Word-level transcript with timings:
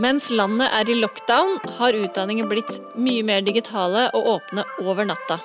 Mens 0.00 0.30
landet 0.32 0.72
er 0.72 0.88
i 0.88 0.94
lockdown, 0.96 1.58
har 1.76 1.96
utdanninger 1.96 2.46
blitt 2.48 2.78
mye 2.96 3.24
mer 3.26 3.42
digitale 3.44 4.06
og 4.16 4.30
åpne 4.38 4.64
over 4.80 5.04
natta. 5.10 5.36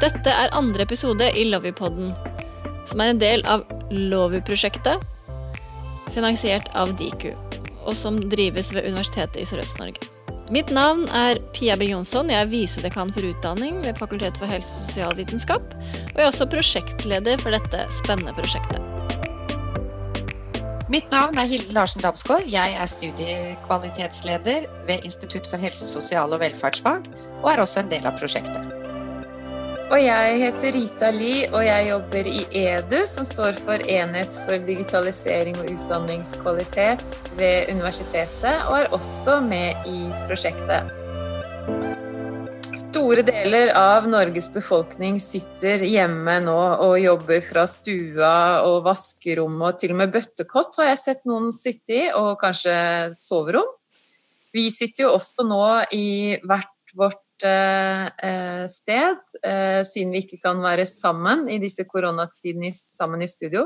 Dette 0.00 0.32
er 0.32 0.52
andre 0.56 0.84
episode 0.84 1.24
i 1.32 1.46
Lovypodden, 1.48 2.12
som 2.88 3.00
er 3.00 3.14
en 3.14 3.22
del 3.22 3.44
av 3.48 3.64
Lovi-prosjektet, 3.92 5.00
finansiert 6.12 6.68
av 6.76 6.92
Diku, 7.00 7.32
og 7.86 7.96
som 7.96 8.20
drives 8.28 8.74
ved 8.76 8.84
Universitetet 8.90 9.40
i 9.40 9.48
Sørøst-Norge. 9.48 10.12
Mitt 10.52 10.72
navn 10.74 11.06
er 11.16 11.40
Pia 11.54 11.78
B. 11.80 11.88
Jonsson. 11.94 12.28
Jeg 12.28 12.42
er 12.44 12.50
visedekan 12.50 13.12
for 13.14 13.24
utdanning 13.24 13.80
ved 13.86 13.96
Fakultet 13.96 14.36
for 14.36 14.50
helse- 14.50 14.82
og 14.82 14.90
sosialvitenskap. 14.90 15.76
Og 16.10 16.16
jeg 16.18 16.26
er 16.26 16.32
også 16.32 16.50
prosjektleder 16.50 17.40
for 17.40 17.54
dette 17.54 17.86
spennende 18.02 18.34
prosjektet. 18.36 18.99
Mitt 20.90 21.12
navn 21.12 21.38
er 21.38 21.46
Hilde 21.46 21.70
Larsen 21.70 22.02
Damsgaard. 22.02 22.48
Jeg 22.50 22.74
er 22.74 22.88
studiekvalitetsleder 22.90 24.64
ved 24.88 25.04
Institutt 25.06 25.46
for 25.46 25.62
helse, 25.62 25.86
sosial 25.86 26.34
og 26.34 26.40
velferdsfag, 26.42 27.06
og 27.44 27.46
er 27.52 27.62
også 27.62 27.84
en 27.84 27.92
del 27.92 28.08
av 28.10 28.16
prosjektet. 28.18 28.66
Og 29.90 29.98
jeg 30.02 30.40
heter 30.42 30.74
Rita 30.74 31.12
Li, 31.14 31.46
og 31.52 31.62
jeg 31.66 31.88
jobber 31.92 32.30
i 32.30 32.42
EDU, 32.64 32.98
som 33.06 33.26
står 33.26 33.62
for 33.62 33.86
Enhet 33.86 34.34
for 34.42 34.66
digitalisering 34.66 35.62
og 35.62 35.70
utdanningskvalitet 35.76 37.18
ved 37.38 37.70
universitetet, 37.70 38.66
og 38.66 38.80
er 38.80 38.94
også 38.98 39.38
med 39.46 39.86
i 39.86 40.08
prosjektet. 40.26 40.99
Store 42.78 43.22
deler 43.26 43.72
av 43.74 44.06
Norges 44.10 44.50
befolkning 44.54 45.18
sitter 45.22 45.82
hjemme 45.86 46.36
nå 46.44 46.58
og 46.86 46.94
jobber 47.02 47.42
fra 47.44 47.64
stua 47.70 48.34
og 48.66 48.84
vaskerom 48.86 49.56
og 49.58 49.80
til 49.80 49.94
og 49.94 50.00
med 50.02 50.12
bøttekott 50.14 50.78
har 50.80 50.92
jeg 50.92 51.02
sett 51.04 51.24
noen 51.28 51.50
sitte 51.54 51.96
i, 51.96 52.04
og 52.14 52.36
kanskje 52.42 52.74
soverom. 53.16 53.66
Vi 54.54 54.68
sitter 54.74 55.06
jo 55.08 55.16
også 55.16 55.46
nå 55.46 55.64
i 55.94 56.38
hvert 56.44 56.94
vårt 56.98 57.26
Eh, 57.42 58.66
sted, 58.68 59.16
eh, 59.42 59.80
siden 59.84 60.12
vi 60.12 60.20
ikke 60.20 60.40
kan 60.44 60.58
være 60.60 60.84
sammen 60.86 61.46
i 61.48 61.56
disse 61.58 61.86
koronatidene 61.88 62.68
sammen 62.74 63.22
i 63.24 63.28
studio. 63.30 63.64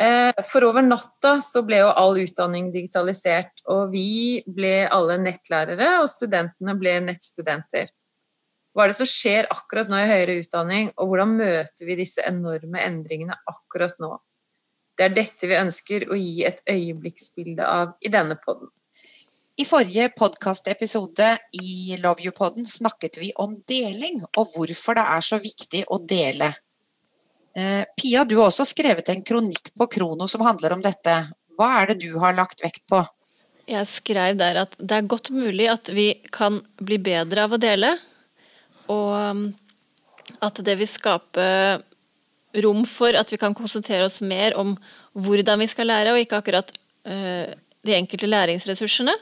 Eh, 0.00 0.42
for 0.44 0.64
over 0.68 0.84
natta 0.84 1.38
så 1.40 1.62
ble 1.64 1.80
jo 1.80 1.88
all 1.88 2.18
utdanning 2.20 2.68
digitalisert, 2.74 3.62
og 3.72 3.94
vi 3.94 4.42
ble 4.44 4.84
alle 4.92 5.16
nettlærere, 5.22 5.94
og 6.02 6.10
studentene 6.12 6.76
ble 6.76 6.98
nettstudenter. 7.06 7.88
Hva 8.76 8.84
er 8.84 8.92
det 8.92 8.98
som 8.98 9.08
skjer 9.08 9.48
akkurat 9.48 9.88
nå 9.88 9.96
i 10.02 10.08
høyere 10.10 10.40
utdanning, 10.42 10.90
og 11.00 11.08
hvordan 11.08 11.36
møter 11.38 11.88
vi 11.88 11.96
disse 11.96 12.20
enorme 12.28 12.82
endringene 12.84 13.38
akkurat 13.48 13.96
nå? 14.02 14.18
Det 14.96 15.06
er 15.06 15.16
dette 15.16 15.48
vi 15.48 15.56
ønsker 15.56 16.04
å 16.12 16.16
gi 16.16 16.44
et 16.44 16.60
øyeblikksbilde 16.68 17.64
av 17.64 17.94
i 18.04 18.12
denne 18.12 18.36
poden. 18.40 18.68
I 19.56 19.64
forrige 19.64 20.10
podkastepisode 20.12 21.30
i 21.56 21.96
Love 22.02 22.20
you-podden 22.26 22.68
snakket 22.68 23.16
vi 23.22 23.30
om 23.40 23.54
deling, 23.68 24.20
og 24.36 24.52
hvorfor 24.52 25.00
det 25.00 25.04
er 25.08 25.24
så 25.24 25.40
viktig 25.40 25.86
å 25.88 25.96
dele. 26.04 26.50
Eh, 27.56 27.84
Pia, 27.96 28.24
du 28.28 28.36
har 28.36 28.50
også 28.50 28.66
skrevet 28.68 29.08
en 29.08 29.22
kronikk 29.24 29.70
på 29.78 29.88
Krono 29.96 30.28
som 30.28 30.44
handler 30.44 30.76
om 30.76 30.82
dette. 30.84 31.14
Hva 31.56 31.70
er 31.80 31.92
det 31.92 32.02
du 32.04 32.18
har 32.20 32.36
lagt 32.36 32.60
vekt 32.64 32.82
på? 32.90 33.00
Jeg 33.66 33.88
skrev 33.88 34.36
der 34.38 34.60
at 34.66 34.76
det 34.78 34.98
er 34.98 35.08
godt 35.08 35.32
mulig 35.34 35.70
at 35.72 35.88
vi 35.90 36.10
kan 36.34 36.60
bli 36.76 37.00
bedre 37.02 37.46
av 37.46 37.56
å 37.56 37.58
dele, 37.58 37.96
og 38.92 39.08
um, 39.16 39.40
at 40.44 40.60
det 40.62 40.76
vil 40.78 40.86
skape 40.86 41.46
rom 42.62 42.84
for 42.86 43.16
at 43.18 43.32
vi 43.32 43.40
kan 43.40 43.56
konsentrere 43.56 44.06
oss 44.06 44.20
mer 44.22 44.54
om 44.60 44.76
hvordan 45.18 45.58
vi 45.64 45.70
skal 45.72 45.90
lære, 45.90 46.12
og 46.12 46.22
ikke 46.22 46.38
akkurat 46.44 46.70
uh, 47.08 47.56
de 47.82 47.96
enkelte 47.96 48.30
læringsressursene. 48.30 49.16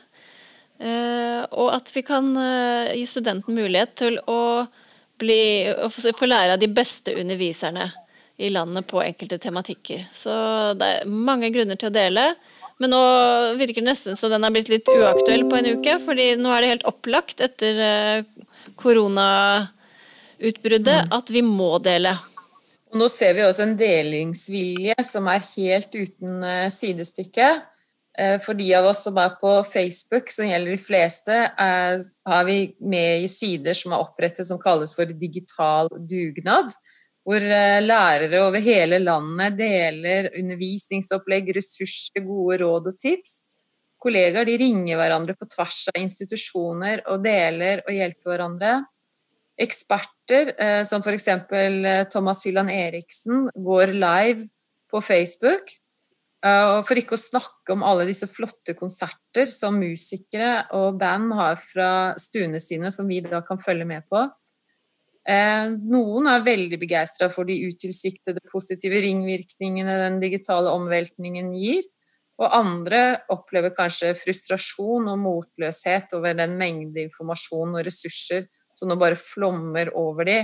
Eh, 0.83 1.43
og 1.55 1.69
at 1.71 1.93
vi 1.95 2.03
kan 2.03 2.33
eh, 2.35 2.95
gi 2.99 3.05
studenten 3.07 3.55
mulighet 3.55 3.93
til 4.01 4.17
å, 4.27 4.67
bli, 5.23 5.71
å 5.71 5.87
få 5.87 6.27
lære 6.27 6.57
av 6.57 6.59
de 6.59 6.67
beste 6.67 7.15
underviserne 7.15 7.87
i 8.37 8.51
landet 8.51 8.87
på 8.91 9.03
enkelte 9.03 9.39
tematikker. 9.39 10.07
Så 10.13 10.31
det 10.79 10.87
er 10.87 11.05
mange 11.07 11.51
grunner 11.55 11.77
til 11.79 11.89
å 11.91 11.93
dele. 11.95 12.35
Men 12.83 12.91
nå 12.91 13.03
virker 13.61 13.81
det 13.83 13.91
nesten 13.93 14.17
som 14.19 14.31
den 14.33 14.45
er 14.47 14.53
blitt 14.55 14.73
litt 14.73 14.89
uaktuell 14.91 15.45
på 15.51 15.57
en 15.61 15.71
uke, 15.77 15.95
fordi 16.03 16.27
nå 16.41 16.49
er 16.51 16.59
det 16.61 16.73
helt 16.73 16.91
opplagt 16.91 17.39
etter 17.45 17.75
eh, 17.87 18.27
koronautbruddet 18.81 21.01
mm. 21.07 21.11
at 21.15 21.27
vi 21.31 21.43
må 21.47 21.79
dele. 21.85 22.13
Og 22.91 22.97
nå 23.03 23.07
ser 23.11 23.33
vi 23.39 23.47
også 23.47 23.63
en 23.69 23.79
delingsvilje 23.79 24.97
som 25.07 25.25
er 25.31 25.41
helt 25.55 25.93
uten 25.95 26.33
sidestykke. 26.75 27.49
Eh, 28.19 28.37
for 28.43 28.55
de 28.55 28.69
av 28.79 28.87
oss 28.87 29.03
som 29.07 29.17
er 29.19 29.33
på 29.41 29.53
Facebook, 29.67 30.31
som 30.31 30.47
gjelder 30.47 30.77
de 30.77 30.83
fleste, 30.83 31.39
er, 31.51 32.03
har 32.31 32.45
vi 32.47 32.59
med 32.79 33.25
i 33.25 33.31
sider 33.31 33.75
som 33.75 33.95
er 33.95 34.05
opprettet 34.05 34.47
som 34.47 34.61
kalles 34.63 34.95
for 34.95 35.11
digital 35.19 35.91
dugnad. 35.99 36.71
Hvor 37.25 37.41
eh, 37.41 37.81
lærere 37.81 38.43
over 38.45 38.61
hele 38.61 39.01
landet 39.01 39.57
deler 39.59 40.31
undervisningsopplegg, 40.37 41.55
ressurser, 41.57 42.25
gode 42.25 42.61
råd 42.61 42.91
og 42.93 42.99
tips. 43.01 43.39
Kollegaer 44.05 44.45
de 44.45 44.59
ringer 44.61 45.01
hverandre 45.01 45.37
på 45.39 45.49
tvers 45.49 45.87
av 45.95 46.03
institusjoner 46.03 47.07
og 47.09 47.23
deler 47.25 47.81
og 47.87 47.95
hjelper 47.97 48.35
hverandre. 48.35 48.75
Eksperter, 49.65 50.53
eh, 50.59 50.83
som 50.85 51.01
f.eks. 51.01 51.31
Thomas 52.13 52.45
Hylland 52.45 52.75
Eriksen, 52.75 53.49
går 53.55 53.95
live 53.97 54.51
på 54.93 55.01
Facebook 55.01 55.73
Eh, 56.45 56.79
for 56.85 57.01
ikke 57.01 57.17
å 57.17 57.21
snakke 57.21 57.73
om 57.73 57.85
alle 57.87 58.05
disse 58.09 58.29
flotte 58.29 58.75
konserter 58.77 59.49
som 59.49 59.79
musikere 59.81 60.67
og 60.77 60.99
band 61.01 61.33
har 61.39 61.57
fra 61.61 61.91
stuene 62.21 62.61
sine, 62.61 62.93
som 62.93 63.09
vi 63.09 63.23
da 63.25 63.41
kan 63.47 63.61
følge 63.63 63.87
med 63.89 64.05
på. 64.13 64.27
Eh, 65.25 65.71
noen 65.89 66.29
er 66.29 66.45
veldig 66.45 66.79
begeistra 66.83 67.31
for 67.33 67.49
de 67.49 67.57
utilsiktede 67.65 68.43
positive 68.53 69.01
ringvirkningene 69.01 69.97
den 70.03 70.19
digitale 70.21 70.73
omveltningen 70.77 71.53
gir. 71.57 71.87
Og 72.43 72.51
andre 72.51 73.01
opplever 73.31 73.73
kanskje 73.77 74.13
frustrasjon 74.19 75.07
og 75.13 75.21
motløshet 75.23 76.17
over 76.19 76.35
den 76.37 76.59
mengde 76.59 77.05
informasjon 77.07 77.77
og 77.79 77.87
ressurser 77.87 78.49
som 78.75 78.91
nå 78.91 78.99
bare 78.99 79.19
flommer 79.19 79.93
over 79.95 80.29
de. 80.29 80.43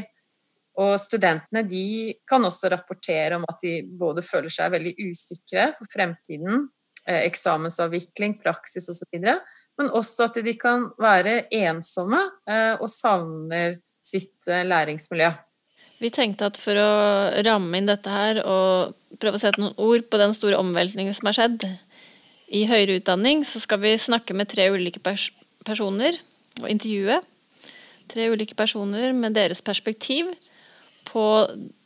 og 0.80 0.94
studentene 1.02 1.64
de 1.66 2.14
kan 2.24 2.44
også 2.46 2.70
rapportere 2.72 3.36
om 3.36 3.42
at 3.50 3.58
de 3.60 3.72
både 4.00 4.22
føler 4.24 4.48
seg 4.54 4.70
veldig 4.72 4.92
usikre 5.10 5.64
for 5.76 5.90
fremtiden, 5.92 6.68
eh, 7.06 7.26
eksamensavvikling, 7.26 8.38
praksis 8.40 8.88
osv., 8.88 9.18
men 9.20 9.90
også 9.90 10.28
at 10.30 10.38
de 10.44 10.54
kan 10.56 10.86
være 10.96 11.50
ensomme 11.50 12.22
eh, 12.48 12.78
og 12.80 12.88
savner 12.88 13.76
sitt 14.10 14.50
eh, 14.50 14.66
læringsmiljø. 14.66 15.30
Vi 16.00 16.08
tenkte 16.14 16.48
at 16.48 16.56
for 16.60 16.78
å 16.80 16.90
ramme 17.44 17.76
inn 17.76 17.88
dette 17.90 18.12
her 18.12 18.40
og 18.42 18.94
prøve 19.20 19.36
å 19.36 19.42
sette 19.42 19.60
noen 19.60 19.76
ord 19.76 20.06
på 20.08 20.20
den 20.20 20.32
store 20.36 20.60
omveltningen 20.60 21.12
som 21.16 21.28
har 21.28 21.36
skjedd 21.36 21.66
i 22.56 22.64
høyere 22.66 22.98
utdanning, 22.98 23.44
så 23.46 23.60
skal 23.62 23.82
vi 23.82 23.92
snakke 24.00 24.34
med 24.34 24.48
tre 24.50 24.70
ulike 24.72 25.02
pers 25.04 25.28
personer 25.66 26.16
og 26.62 26.70
intervjue 26.72 27.20
tre 28.10 28.30
ulike 28.30 28.56
personer 28.58 29.12
med 29.12 29.36
deres 29.38 29.62
perspektiv 29.62 30.30
på 31.10 31.24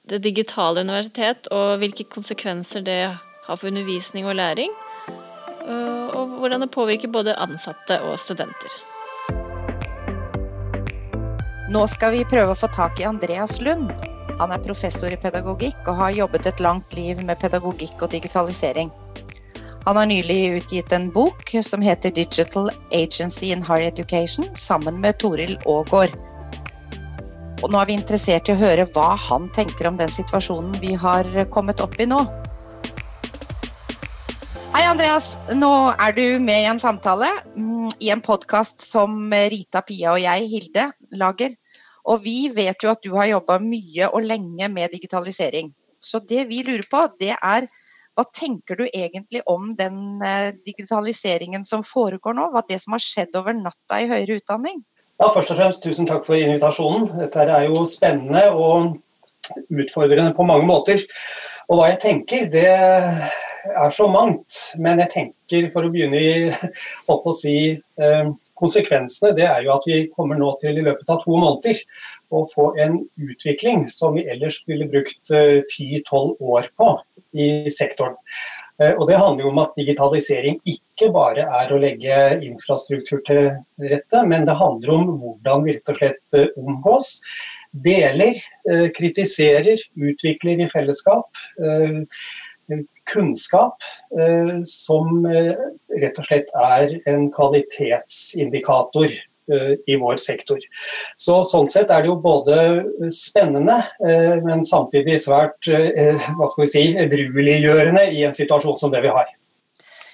det 0.09 0.21
digitale 0.25 0.85
universitet, 0.85 1.49
og 1.53 1.79
hvilke 1.81 2.09
konsekvenser 2.13 2.85
det 2.85 3.03
har 3.47 3.57
for 3.57 3.69
undervisning 3.69 4.27
og 4.29 4.37
læring. 4.37 4.73
Og 6.15 6.41
hvordan 6.41 6.61
det 6.61 6.71
påvirker 6.71 7.13
både 7.13 7.39
ansatte 7.41 8.01
og 8.05 8.19
studenter. 8.21 8.94
Nå 11.75 11.81
skal 11.91 12.13
vi 12.15 12.27
prøve 12.31 12.53
å 12.53 12.59
få 12.59 12.69
tak 12.71 13.01
i 13.03 13.07
Andreas 13.09 13.57
Lund. 13.59 13.89
Han 14.39 14.53
er 14.55 14.61
professor 14.63 15.11
i 15.11 15.17
pedagogikk 15.19 15.89
og 15.91 15.97
har 15.99 16.13
jobbet 16.15 16.47
et 16.47 16.61
langt 16.63 16.93
liv 16.95 17.19
med 17.27 17.41
pedagogikk 17.41 18.05
og 18.05 18.13
digitalisering. 18.13 18.93
Han 19.83 19.99
har 19.99 20.07
nylig 20.07 20.61
utgitt 20.61 20.95
en 20.95 21.09
bok 21.11 21.51
som 21.67 21.83
heter 21.83 22.15
'Digital 22.15 22.71
Agency 22.93 23.51
in 23.51 23.65
Higher 23.67 23.91
Education', 23.91 24.55
sammen 24.55 25.01
med 25.01 25.19
Toril 25.19 25.57
Aagaard. 25.67 26.15
Og 27.65 27.67
nå 27.73 27.81
er 27.81 27.91
vi 27.91 27.99
interessert 27.99 28.49
i 28.49 28.55
å 28.55 28.61
høre 28.63 28.87
hva 28.95 29.17
han 29.19 29.51
tenker 29.59 29.91
om 29.91 29.99
den 29.99 30.15
situasjonen 30.15 30.79
vi 30.79 30.95
har 30.95 31.27
kommet 31.51 31.83
opp 31.83 31.99
i 31.99 32.07
nå. 32.07 32.23
Hei, 34.77 34.87
Andreas. 34.87 35.35
Nå 35.51 35.75
er 35.99 36.15
du 36.15 36.39
med 36.39 36.63
i 36.63 36.71
en 36.71 36.79
samtale 36.79 37.27
mm, 37.57 37.91
i 37.99 38.15
en 38.15 38.23
podkast 38.23 38.81
som 38.81 39.27
Rita, 39.33 39.83
Pia 39.83 40.15
og 40.15 40.23
jeg, 40.23 40.49
Hilde, 40.55 40.93
lager. 41.11 41.59
Og 42.11 42.21
vi 42.25 42.51
vet 42.53 42.85
jo 42.85 42.93
at 42.93 43.03
du 43.05 43.15
har 43.17 43.31
jobba 43.31 43.59
mye 43.63 44.11
og 44.11 44.27
lenge 44.27 44.69
med 44.73 44.93
digitalisering. 44.93 45.71
Så 46.05 46.21
det 46.21 46.45
vi 46.51 46.61
lurer 46.67 46.85
på, 46.91 47.07
det 47.21 47.33
er 47.37 47.69
hva 48.15 48.23
tenker 48.31 48.79
du 48.79 48.85
egentlig 48.87 49.41
om 49.51 49.73
den 49.75 50.23
eh, 50.23 50.53
digitaliseringen 50.67 51.65
som 51.67 51.83
foregår 51.87 52.37
nå? 52.37 52.51
Hva 52.53 52.63
det 52.69 52.79
som 52.83 52.95
har 52.95 53.03
skjedd 53.03 53.35
over 53.41 53.57
natta 53.59 53.99
i 53.99 54.07
høyere 54.11 54.39
utdanning? 54.39 54.85
Ja, 55.19 55.31
først 55.35 55.51
og 55.51 55.59
fremst 55.59 55.83
tusen 55.83 56.07
takk 56.07 56.23
for 56.27 56.39
invitasjonen. 56.39 57.09
Dette 57.19 57.43
er 57.43 57.67
jo 57.67 57.83
spennende 57.89 58.45
og 58.55 58.95
utfordrende 59.71 60.35
på 60.37 60.47
mange 60.47 60.67
måter. 60.69 61.03
Og 61.67 61.81
hva 61.81 61.91
jeg 61.91 62.01
tenker, 62.05 62.47
det 62.53 62.69
er 63.71 63.93
så 63.95 64.07
mangt, 64.11 64.57
men 64.81 65.01
jeg 65.03 65.11
tenker 65.13 65.69
for 65.75 65.87
å 65.87 65.93
begynne 65.93 66.21
i 66.21 66.33
å 67.13 67.35
si, 67.37 67.57
eh, 67.75 68.27
konsekvensene, 68.61 69.35
det 69.37 69.47
er 69.49 69.65
jo 69.65 69.75
at 69.77 69.87
vi 69.89 70.03
kommer 70.15 70.39
nå 70.41 70.53
til 70.63 70.81
i 70.81 70.85
løpet 70.85 71.11
av 71.13 71.23
to 71.25 71.39
måneder 71.39 71.81
å 72.35 72.45
få 72.53 72.73
en 72.83 72.99
utvikling 73.21 73.87
som 73.93 74.19
vi 74.19 74.27
ellers 74.31 74.61
ville 74.69 74.89
brukt 74.91 75.33
eh, 75.33 75.63
ti-tolv 75.73 76.37
år 76.43 76.69
på 76.79 76.91
i 77.41 77.71
sektoren. 77.73 78.19
Og 78.75 79.05
Det 79.07 79.15
handler 79.15 79.45
jo 79.45 79.51
om 79.53 79.59
at 79.63 79.77
digitalisering 79.79 80.57
ikke 80.67 81.13
bare 81.15 81.45
er 81.61 81.69
å 81.71 81.77
legge 81.79 82.15
infrastruktur 82.43 83.21
til 83.23 83.53
rette, 83.79 84.23
men 84.27 84.49
det 84.49 84.57
handler 84.59 84.91
om 84.97 85.13
hvordan 85.21 85.63
vi 85.63 85.77
rett 85.77 85.93
og 85.93 86.01
slett 86.01 86.37
omgås 86.59 87.13
deler, 87.87 88.35
kritiserer, 88.99 89.79
utvikler 89.95 90.65
i 90.67 90.67
fellesskap 90.75 91.39
kunnskap 93.11 93.83
eh, 94.19 94.65
som 94.67 95.27
eh, 95.27 95.55
rett 96.01 96.19
og 96.19 96.27
slett 96.29 96.51
er 96.61 96.97
en 97.11 97.29
kvalitetsindikator 97.35 99.09
eh, 99.13 99.73
i 99.91 99.97
vår 100.01 100.21
sektor. 100.23 100.61
Så 101.21 101.43
Sånn 101.49 101.71
sett 101.71 101.93
er 101.93 102.05
det 102.05 102.13
jo 102.13 102.19
både 102.23 102.59
spennende, 103.13 103.83
men 104.45 104.65
samtidig 104.65 105.19
svært 105.27 105.69
hva 105.69 106.49
skal 106.49 106.65
vi 106.65 106.71
si, 106.71 106.85
edrueliggjørende 107.05 108.07
i 108.13 108.25
en 108.29 108.37
situasjon 108.37 108.81
som 108.81 108.95
det 108.95 109.05
vi 109.05 109.13
har. 109.13 109.29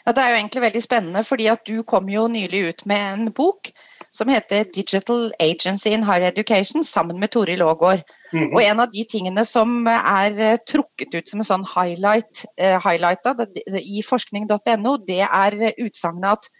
Ja, 0.07 0.13
Det 0.13 0.23
er 0.23 0.33
jo 0.33 0.41
egentlig 0.41 0.63
veldig 0.65 0.83
spennende, 0.83 1.23
fordi 1.25 1.47
at 1.53 1.63
du 1.69 1.83
kom 1.87 2.09
jo 2.11 2.27
nylig 2.29 2.65
ut 2.69 2.87
med 2.91 3.07
en 3.13 3.33
bok 3.37 3.71
som 4.11 4.29
heter 4.29 4.65
'Digital 4.65 5.31
Agency 5.39 5.91
in 5.95 6.03
Higher 6.03 6.33
Education', 6.33 6.83
sammen 6.85 7.21
med 7.21 7.31
Toril 7.31 7.63
Aagaard. 7.63 8.03
Mm. 8.31 8.53
Og 8.55 8.61
en 8.63 8.83
av 8.85 8.91
de 8.95 9.03
tingene 9.11 9.43
som 9.47 9.89
er 9.91 10.37
eh, 10.39 10.59
trukket 10.69 11.15
ut 11.17 11.31
som 11.31 11.43
en 11.43 11.49
sånn 11.49 11.67
highlight 11.67 12.45
uh, 12.63 12.77
highlighta 12.85 13.35
i 13.81 14.05
forskning.no, 14.07 14.93
det 15.09 15.25
er 15.27 15.57
utsagnet 15.83 16.29
at 16.39 16.51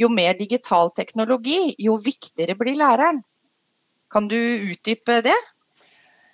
jo 0.00 0.08
mer 0.12 0.38
digital 0.38 0.92
teknologi, 0.96 1.74
jo 1.82 1.98
viktigere 2.00 2.56
blir 2.56 2.78
læreren. 2.78 3.20
Kan 4.12 4.28
du 4.30 4.38
utdype 4.38 5.20
det? 5.26 5.36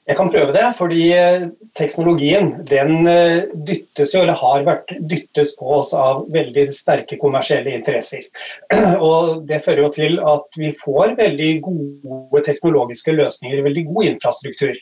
Jeg 0.04 0.18
kan 0.18 0.28
prøve 0.28 0.52
det, 0.52 0.64
fordi 0.76 1.04
eh, 1.16 1.46
teknologien 1.78 2.50
den 2.68 3.06
eh, 3.08 3.46
dyttes 3.68 4.10
jo, 4.12 4.20
eller 4.20 4.36
har 4.36 4.66
vært 4.66 4.92
dyttes 5.00 5.54
på 5.56 5.70
oss 5.78 5.94
av 5.96 6.26
veldig 6.34 6.64
sterke 6.76 7.16
kommersielle 7.20 7.72
interesser. 7.72 8.26
Og 9.08 9.46
Det 9.48 9.62
fører 9.64 9.80
jo 9.86 9.90
til 9.94 10.20
at 10.20 10.60
vi 10.60 10.74
får 10.82 11.16
veldig 11.22 11.50
gode 11.64 12.44
teknologiske 12.44 13.16
løsninger, 13.16 13.64
veldig 13.64 13.86
god 13.88 14.10
infrastruktur. 14.10 14.76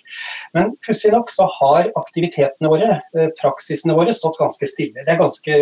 Men 0.59 0.75
pussig 0.83 1.15
nok 1.15 1.31
så 1.31 1.47
har 1.61 1.93
aktivitetene 2.03 2.75
våre, 2.75 2.99
eh, 3.15 3.31
praksisene 3.39 3.95
våre, 3.95 4.11
stått 4.17 4.41
ganske 4.43 4.67
stille. 4.75 5.07
Det 5.07 5.15
er 5.15 5.23
ganske 5.23 5.61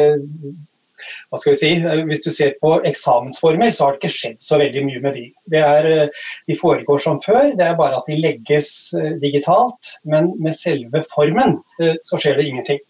hva 1.31 1.41
skal 1.41 1.53
vi 1.53 1.59
si, 1.61 1.73
eh, 1.79 2.05
Hvis 2.09 2.25
du 2.25 2.31
ser 2.31 2.55
på 2.63 2.77
eksamensformer, 2.87 3.71
så 3.71 3.85
har 3.85 3.97
det 3.97 4.03
ikke 4.03 4.17
skjedd 4.17 4.43
så 4.45 4.59
veldig 4.61 4.85
mye 4.87 5.03
med 5.05 5.19
de. 5.19 5.27
Er, 5.57 5.87
eh, 5.87 6.27
de 6.49 6.59
foregår 6.59 7.01
som 7.03 7.21
før, 7.23 7.57
det 7.57 7.67
er 7.67 7.79
bare 7.79 8.01
at 8.01 8.09
de 8.09 8.21
legges 8.21 8.93
eh, 8.99 9.17
digitalt. 9.23 9.95
Men 10.05 10.35
med 10.41 10.57
selve 10.57 11.05
formen 11.15 11.59
så 12.05 12.19
skjer 12.21 12.37
det 12.37 12.47
ingenting. 12.47 12.81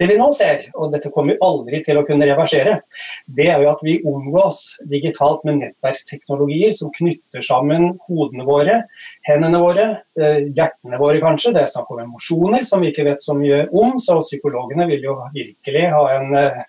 Det 0.00 0.08
vi 0.10 0.16
nå 0.18 0.28
ser, 0.34 0.66
og 0.74 0.94
dette 0.94 1.10
kommer 1.12 1.34
vi 1.34 1.44
aldri 1.44 1.80
til 1.86 2.00
å 2.00 2.04
kunne 2.08 2.28
reversere, 2.28 2.78
det 3.26 3.48
er 3.52 3.64
jo 3.64 3.70
at 3.72 3.82
vi 3.84 3.98
omgås 4.08 4.62
digitalt 4.90 5.44
med 5.48 5.60
nettverksteknologier 5.60 6.74
som 6.76 6.92
knytter 6.96 7.44
sammen 7.44 7.94
hodene 8.08 8.46
våre, 8.48 8.80
hendene 9.28 9.62
våre, 9.62 9.86
eh, 10.20 10.42
hjertene 10.56 11.00
våre 11.00 11.22
kanskje. 11.22 11.54
Det 11.56 11.64
er 11.64 11.72
snakk 11.72 11.90
om 11.92 12.02
emosjoner 12.04 12.64
som 12.66 12.84
vi 12.84 12.92
ikke 12.92 13.06
vet 13.08 13.24
så 13.24 13.36
mye 13.38 13.66
om, 13.70 13.98
så 14.02 14.18
psykologene 14.22 14.88
vil 14.90 15.08
jo 15.08 15.16
virkelig 15.34 15.88
ha 15.94 16.04
en, 16.16 16.34
eh, 16.34 16.62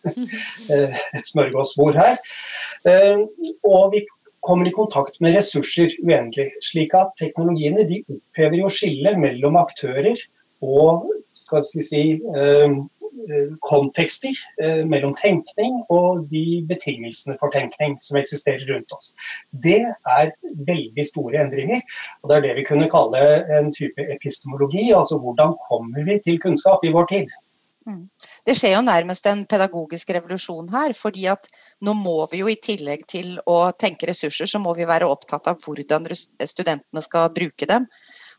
eh, 0.70 1.04
et 1.16 1.32
smørgåsbord 1.34 1.96
her. 1.96 2.18
Og 3.64 3.92
vi 3.94 4.06
kommer 4.42 4.68
i 4.68 4.74
kontakt 4.74 5.20
med 5.22 5.36
ressurser 5.38 5.94
uendelig. 6.02 6.50
Slik 6.66 6.96
at 6.98 7.14
teknologiene 7.20 7.86
de 7.88 8.02
opphever 8.10 8.58
jo 8.64 8.72
skillet 8.74 9.20
mellom 9.22 9.60
aktører 9.62 10.18
og 10.62 11.08
skal 11.34 11.64
vi 11.74 11.84
si, 11.84 12.02
ehm, 12.38 12.78
eh, 13.30 13.54
kontekster 13.66 14.34
eh, 14.62 14.84
mellom 14.86 15.14
tenkning 15.16 15.82
og 15.90 16.28
de 16.32 16.64
betingelsene 16.70 17.38
for 17.40 17.54
tenkning 17.54 17.98
som 18.02 18.18
eksisterer 18.18 18.66
rundt 18.70 18.92
oss. 18.96 19.14
Det 19.52 19.82
er 20.18 20.34
veldig 20.68 21.06
store 21.06 21.44
endringer, 21.46 21.82
og 22.22 22.30
det 22.30 22.38
er 22.38 22.48
det 22.48 22.58
vi 22.62 22.68
kunne 22.68 22.90
kalle 22.92 23.22
en 23.60 23.72
type 23.74 24.08
epistemologi. 24.18 24.92
Altså 24.94 25.20
hvordan 25.22 25.58
kommer 25.70 26.06
vi 26.08 26.20
til 26.26 26.42
kunnskap 26.42 26.86
i 26.86 26.94
vår 26.94 27.10
tid? 27.14 27.34
Mm. 27.90 28.06
Det 28.46 28.54
skjer 28.58 28.76
jo 28.76 28.82
nærmest 28.86 29.26
en 29.26 29.42
pedagogisk 29.50 30.12
revolusjon 30.14 30.70
her. 30.70 30.94
fordi 30.94 31.26
at 31.28 31.48
nå 31.82 31.94
må 31.98 32.28
vi 32.32 32.44
jo 32.44 32.50
i 32.50 32.60
tillegg 32.62 33.08
til 33.10 33.40
å 33.50 33.72
tenke 33.74 34.08
ressurser, 34.10 34.46
så 34.46 34.62
må 34.62 34.76
vi 34.78 34.86
være 34.86 35.10
opptatt 35.10 35.48
av 35.50 35.62
hvordan 35.66 36.06
studentene 36.46 37.02
skal 37.02 37.34
bruke 37.34 37.66
dem. 37.66 37.88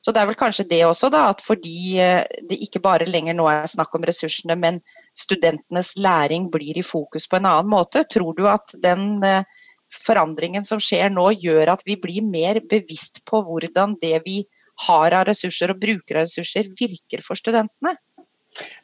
Så 0.02 0.10
det 0.10 0.22
er 0.22 0.26
vel 0.26 0.38
kanskje 0.38 0.66
det 0.66 0.80
også, 0.82 1.12
da, 1.14 1.28
at 1.30 1.42
fordi 1.44 1.98
eh, 2.02 2.24
det 2.50 2.58
ikke 2.64 2.82
bare 2.82 3.06
lenger 3.06 3.36
nå 3.38 3.46
er 3.50 3.68
snakk 3.70 3.94
om 3.94 4.06
ressursene, 4.08 4.56
men 4.58 4.80
studentenes 5.18 5.94
læring 6.02 6.48
blir 6.50 6.78
i 6.78 6.86
fokus 6.86 7.28
på 7.30 7.38
en 7.38 7.46
annen 7.46 7.70
måte. 7.70 8.02
Tror 8.10 8.34
du 8.38 8.48
at 8.50 8.74
den 8.82 9.22
eh, 9.26 9.46
forandringen 9.92 10.66
som 10.66 10.82
skjer 10.82 11.12
nå, 11.12 11.28
gjør 11.44 11.76
at 11.76 11.86
vi 11.86 11.98
blir 12.02 12.26
mer 12.26 12.58
bevisst 12.70 13.22
på 13.28 13.44
hvordan 13.46 13.94
det 14.02 14.18
vi 14.26 14.42
har 14.88 15.14
av 15.14 15.28
ressurser 15.28 15.70
og 15.70 15.82
bruker 15.82 16.18
av 16.18 16.26
ressurser, 16.26 16.66
virker 16.80 17.22
for 17.22 17.38
studentene? 17.38 17.94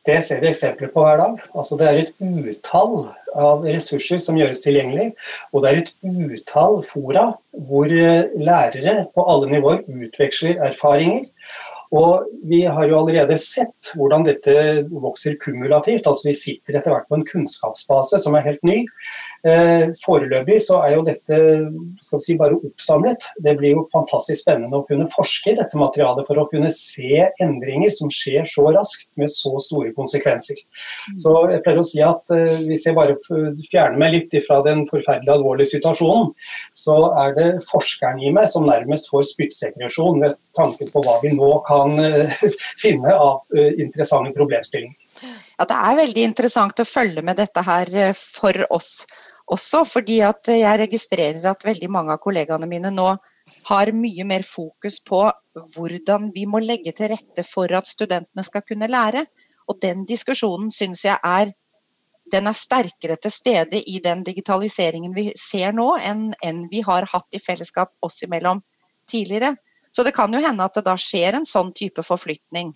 Det 0.08 0.16
ser 0.24 0.40
vi 0.40 0.48
eksempler 0.48 0.90
på 0.92 1.04
hver 1.04 1.18
dag. 1.20 1.40
Altså, 1.52 1.76
det 1.76 1.88
er 1.88 1.98
et 2.02 2.12
utall 2.22 2.94
av 3.36 3.66
ressurser 3.68 4.20
som 4.22 4.38
gjøres 4.40 4.62
tilgjengelig. 4.64 5.10
Og 5.52 5.64
det 5.64 5.70
er 5.70 5.80
et 5.82 5.92
utall 6.32 6.80
fora 6.88 7.26
hvor 7.68 7.92
eh, 7.92 8.30
lærere 8.40 9.02
på 9.14 9.26
alle 9.28 9.50
nivåer 9.52 9.84
utveksler 9.86 10.62
erfaringer. 10.70 11.26
Og 11.96 12.26
vi 12.44 12.62
har 12.68 12.88
jo 12.88 12.98
allerede 12.98 13.38
sett 13.40 13.92
hvordan 13.96 14.26
dette 14.26 14.54
vokser 14.92 15.38
kumulativt. 15.40 16.06
altså 16.06 16.28
Vi 16.28 16.36
sitter 16.36 16.76
etter 16.76 16.92
hvert 16.92 17.08
på 17.08 17.16
en 17.16 17.28
kunnskapsbase 17.28 18.20
som 18.20 18.36
er 18.36 18.44
helt 18.44 18.64
ny. 18.66 18.82
Eh, 19.46 19.92
foreløpig 20.02 20.56
så 20.64 20.80
er 20.82 20.96
jo 20.96 21.04
dette 21.06 21.36
skal 22.02 22.22
si, 22.22 22.34
bare 22.38 22.56
oppsamlet. 22.58 23.28
Det 23.44 23.54
blir 23.58 23.76
jo 23.76 23.84
fantastisk 23.92 24.42
spennende 24.42 24.80
å 24.80 24.86
kunne 24.88 25.06
forske 25.12 25.52
i 25.52 25.58
dette 25.58 25.78
materialet 25.78 26.26
for 26.26 26.42
å 26.42 26.46
kunne 26.50 26.70
se 26.74 27.28
endringer 27.42 27.92
som 27.94 28.10
skjer 28.10 28.48
så 28.50 28.66
raskt 28.74 29.08
med 29.20 29.30
så 29.30 29.54
store 29.62 29.92
konsekvenser. 29.96 30.58
Så 31.22 31.34
jeg 31.52 31.62
pleier 31.66 31.82
å 31.82 31.86
si 31.86 32.02
at 32.04 32.34
eh, 32.34 32.46
Hvis 32.68 32.86
jeg 32.88 32.96
bare 32.96 33.16
fjerner 33.70 33.98
meg 34.00 34.14
litt 34.14 34.34
fra 34.46 34.58
den 34.66 34.84
forferdelig 34.90 35.30
alvorlige 35.32 35.72
situasjonen, 35.76 36.32
så 36.76 36.96
er 37.22 37.34
det 37.38 37.48
forskeren 37.68 38.20
i 38.24 38.32
meg 38.34 38.48
som 38.50 38.66
nærmest 38.66 39.10
får 39.12 39.28
spyttsekresjon 39.30 40.22
ved 40.24 40.36
tanke 40.58 40.88
på 40.92 41.02
hva 41.04 41.18
vi 41.22 41.32
nå 41.36 41.52
kan 41.68 41.94
eh, 42.02 42.40
finne 42.82 43.14
av 43.14 43.44
interessante 43.78 44.34
problemstillinger. 44.36 44.96
Ja, 45.58 45.66
Det 45.66 45.74
er 45.74 45.96
veldig 45.98 46.22
interessant 46.22 46.80
å 46.80 46.86
følge 46.86 47.22
med 47.22 47.36
dette 47.36 47.62
her 47.66 47.90
for 48.14 48.54
oss 48.70 49.04
også 49.48 49.84
fordi 49.88 50.20
at 50.24 50.48
jeg 50.52 50.80
registrerer 50.82 51.44
at 51.50 51.64
veldig 51.64 51.88
mange 51.92 52.14
av 52.14 52.22
kollegaene 52.22 52.68
mine 52.68 52.90
nå 52.92 53.08
har 53.68 53.92
mye 53.96 54.24
mer 54.28 54.44
fokus 54.46 54.98
på 55.04 55.22
hvordan 55.74 56.30
vi 56.34 56.44
må 56.48 56.60
legge 56.64 56.92
til 56.96 57.10
rette 57.12 57.44
for 57.48 57.72
at 57.76 57.88
studentene 57.88 58.44
skal 58.44 58.64
kunne 58.68 58.88
lære. 58.88 59.24
Og 59.68 59.80
den 59.82 60.04
diskusjonen 60.08 60.70
syns 60.72 61.04
jeg 61.04 61.18
er 61.24 61.52
den 62.32 62.48
er 62.48 62.56
sterkere 62.56 63.16
til 63.16 63.32
stede 63.32 63.80
i 63.80 64.00
den 64.04 64.20
digitaliseringen 64.24 65.14
vi 65.16 65.30
ser 65.36 65.72
nå, 65.72 65.94
enn, 65.96 66.26
enn 66.44 66.66
vi 66.72 66.82
har 66.84 67.08
hatt 67.08 67.36
i 67.36 67.40
fellesskap 67.40 67.94
oss 68.04 68.20
imellom 68.24 68.60
tidligere. 69.08 69.54
Så 69.96 70.04
det 70.04 70.12
kan 70.16 70.32
jo 70.32 70.42
hende 70.44 70.64
at 70.64 70.76
det 70.76 70.84
da 70.84 70.96
skjer 71.00 71.38
en 71.38 71.48
sånn 71.48 71.72
type 71.72 72.04
forflytning. 72.04 72.74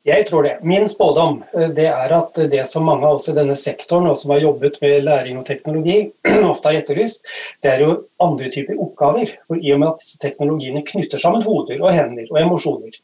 Jeg 0.00 0.24
tror 0.30 0.46
det. 0.46 0.52
Min 0.64 0.86
spådom 0.88 1.42
eh, 1.52 1.68
det 1.76 1.84
er 1.92 2.12
at 2.16 2.38
det 2.48 2.62
som 2.64 2.86
mange 2.88 3.04
av 3.04 3.18
oss 3.18 3.28
i 3.28 3.34
denne 3.36 3.52
sektoren 3.58 4.06
og 4.08 4.14
som 4.16 4.30
har 4.32 4.40
jobbet 4.40 4.78
med 4.80 5.02
læring 5.04 5.36
og 5.36 5.44
teknologi, 5.44 6.06
ofte 6.52 6.70
har 6.70 6.78
etterlyst, 6.78 7.26
det 7.60 7.68
er 7.74 7.82
jo 7.84 7.90
andre 8.24 8.48
typer 8.54 8.80
oppgaver. 8.80 9.34
For 9.44 9.60
I 9.60 9.74
og 9.74 9.82
med 9.82 9.90
at 9.90 10.00
disse 10.00 10.20
teknologiene 10.22 10.80
knytter 10.86 11.20
sammen 11.20 11.44
hoder 11.44 11.84
og 11.84 11.92
hender 11.92 12.30
og 12.32 12.38
emosjoner, 12.40 12.96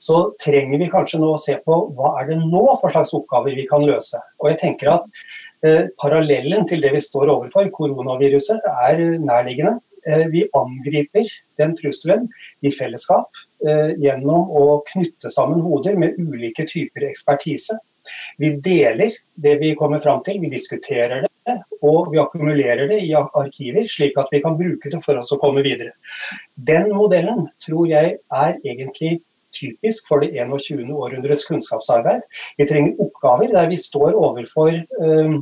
så 0.00 0.22
trenger 0.40 0.80
vi 0.80 0.88
kanskje 0.94 1.20
nå 1.20 1.34
å 1.34 1.42
se 1.42 1.58
på 1.66 1.82
hva 1.98 2.14
er 2.22 2.30
det 2.30 2.38
nå 2.40 2.64
for 2.80 2.96
slags 2.96 3.12
oppgaver 3.18 3.58
vi 3.58 3.66
kan 3.68 3.84
løse. 3.84 4.22
Og 4.40 4.48
jeg 4.48 4.60
tenker 4.62 4.94
at 4.94 5.04
eh, 5.68 5.82
Parallellen 6.00 6.64
til 6.70 6.80
det 6.80 6.94
vi 6.96 7.02
står 7.10 7.28
overfor, 7.34 7.68
koronaviruset, 7.76 8.64
er 8.86 9.04
nærliggende. 9.20 9.82
Eh, 10.08 10.24
vi 10.32 10.46
angriper 10.56 11.28
den 11.60 11.76
trusselen 11.76 12.24
i 12.64 12.72
fellesskap 12.72 13.44
gjennom 13.58 14.50
å 14.54 14.64
knytte 14.92 15.30
sammen 15.32 15.60
hoder 15.64 15.96
med 15.98 16.18
ulike 16.20 16.66
typer 16.68 17.08
ekspertise. 17.08 17.78
Vi 18.38 18.52
deler 18.64 19.12
det 19.34 19.56
vi 19.60 19.74
kommer 19.78 20.00
fram 20.04 20.22
til, 20.24 20.40
vi 20.40 20.50
diskuterer 20.52 21.26
det, 21.26 21.56
og 21.82 22.12
vi 22.12 22.20
akkumulerer 22.22 22.88
det 22.90 23.00
i 23.04 23.14
arkiver, 23.16 23.86
slik 23.90 24.18
at 24.20 24.30
vi 24.32 24.42
kan 24.44 24.56
bruke 24.58 24.92
det 24.92 25.00
for 25.04 25.18
oss 25.20 25.32
å 25.34 25.40
komme 25.40 25.64
videre. 25.66 25.94
Den 26.54 26.90
modellen 26.94 27.48
tror 27.64 27.88
jeg 27.90 28.18
er 28.18 28.56
egentlig 28.64 29.18
typisk 29.54 30.08
for 30.10 30.22
det 30.22 30.34
21. 30.36 30.90
århundrets 30.92 31.46
kunnskapsarbeid. 31.48 32.24
Vi 32.58 32.66
trenger 32.68 33.00
oppgaver 33.04 33.52
der 33.54 33.70
vi 33.70 33.78
står 33.80 34.16
overfor 34.16 34.74
um, 35.00 35.40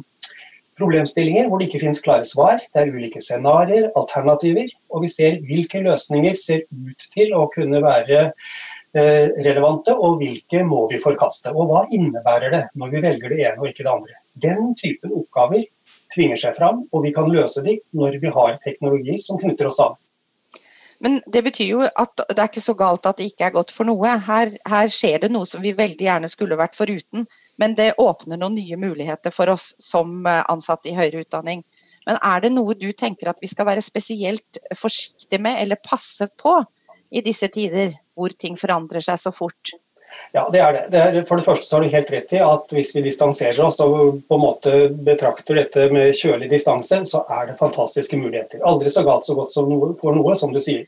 problemstillinger 0.79 1.49
hvor 1.49 1.61
det 1.61 1.69
ikke 1.69 1.83
finnes 1.85 2.03
klare 2.05 2.27
svar. 2.29 2.61
Det 2.73 2.83
er 2.83 2.93
ulike 2.93 3.23
scenarioer, 3.23 3.91
alternativer, 3.99 4.71
og 4.93 5.05
vi 5.05 5.13
ser 5.13 5.41
hvilke 5.47 5.83
løsninger 5.85 6.37
ser 6.39 6.65
ut 6.71 7.07
til 7.13 7.35
å 7.37 7.47
kunne 7.55 7.81
være 7.85 8.23
eh, 8.27 9.27
relevante, 9.47 9.95
og 9.97 10.21
hvilke 10.23 10.63
må 10.69 10.85
vi 10.93 11.03
forkaste. 11.03 11.55
Og 11.55 11.73
hva 11.73 11.87
innebærer 11.97 12.55
det 12.55 12.65
når 12.79 12.95
vi 12.95 13.05
velger 13.09 13.35
det 13.35 13.43
ene 13.43 13.61
og 13.61 13.71
ikke 13.71 13.87
det 13.87 13.95
andre. 13.95 14.19
Den 14.47 14.75
typen 14.77 15.15
oppgaver 15.17 15.65
tvinger 16.15 16.41
seg 16.41 16.57
fram, 16.59 16.85
og 16.93 17.07
vi 17.07 17.15
kan 17.17 17.31
løse 17.33 17.65
de 17.65 17.79
når 17.97 18.21
vi 18.23 18.33
har 18.33 18.59
teknologi 18.65 19.17
som 19.23 19.41
knytter 19.41 19.71
oss 19.71 19.81
sammen. 19.81 20.01
Men 21.05 21.19
det 21.27 21.43
betyr 21.45 21.69
jo 21.69 21.81
at 21.85 22.23
det 22.31 22.39
er 22.39 22.49
ikke 22.49 22.65
så 22.65 22.75
galt 22.79 23.07
at 23.09 23.19
det 23.21 23.29
ikke 23.31 23.49
er 23.49 23.57
godt 23.57 23.73
for 23.75 23.89
noe. 23.89 24.13
Her, 24.27 24.53
her 24.69 24.93
skjer 24.93 25.21
det 25.25 25.31
noe 25.33 25.49
som 25.49 25.65
vi 25.65 25.75
veldig 25.77 26.07
gjerne 26.09 26.31
skulle 26.33 26.59
vært 26.59 26.79
foruten. 26.79 27.27
Men 27.61 27.77
det 27.77 27.95
åpner 28.01 28.41
noen 28.41 28.57
nye 28.57 28.79
muligheter 28.81 29.35
for 29.35 29.53
oss 29.53 29.75
som 29.83 30.25
eh, 30.29 30.43
ansatte 30.53 30.91
i 30.91 30.97
høyere 30.97 31.25
utdanning. 31.27 31.65
Men 32.07 32.21
er 32.23 32.45
det 32.45 32.53
noe 32.55 32.77
du 32.79 32.89
tenker 32.97 33.31
at 33.33 33.43
vi 33.43 33.51
skal 33.51 33.69
være 33.69 33.85
spesielt 33.85 34.61
forsiktige 34.79 35.43
med 35.43 35.61
eller 35.63 35.83
passe 35.83 36.29
på 36.41 36.61
i 37.11 37.23
disse 37.25 37.49
tider 37.53 37.93
hvor 38.17 38.33
ting 38.33 38.57
forandrer 38.59 39.05
seg 39.05 39.21
så 39.21 39.35
fort? 39.35 39.75
Ja, 40.37 40.43
det 40.53 40.61
er 40.61 40.75
det. 40.75 40.83
det 40.93 41.01
er, 41.01 41.23
for 41.29 41.41
det 41.41 41.47
første 41.47 41.65
så 41.65 41.79
har 41.79 41.87
du 41.87 41.95
helt 41.95 42.11
rett 42.13 42.35
i 42.37 42.43
at 42.45 42.73
hvis 42.75 42.93
vi 42.97 43.05
distanserer 43.07 43.61
oss 43.65 43.79
og 43.85 44.19
på 44.29 44.37
en 44.37 44.43
måte 44.43 44.75
betrakter 45.07 45.63
dette 45.63 45.87
med 45.95 46.17
kjølig 46.19 46.51
distanse, 46.51 46.99
så 47.09 47.23
er 47.39 47.51
det 47.51 47.61
fantastiske 47.61 48.19
muligheter. 48.21 48.61
Aldri 48.69 48.93
så 48.93 49.05
galt 49.07 49.25
så 49.25 49.37
godt 49.39 49.55
som 49.55 49.71
noe, 49.71 49.95
for 50.01 50.17
noe, 50.17 50.37
som 50.37 50.53
du 50.53 50.61
sier. 50.61 50.85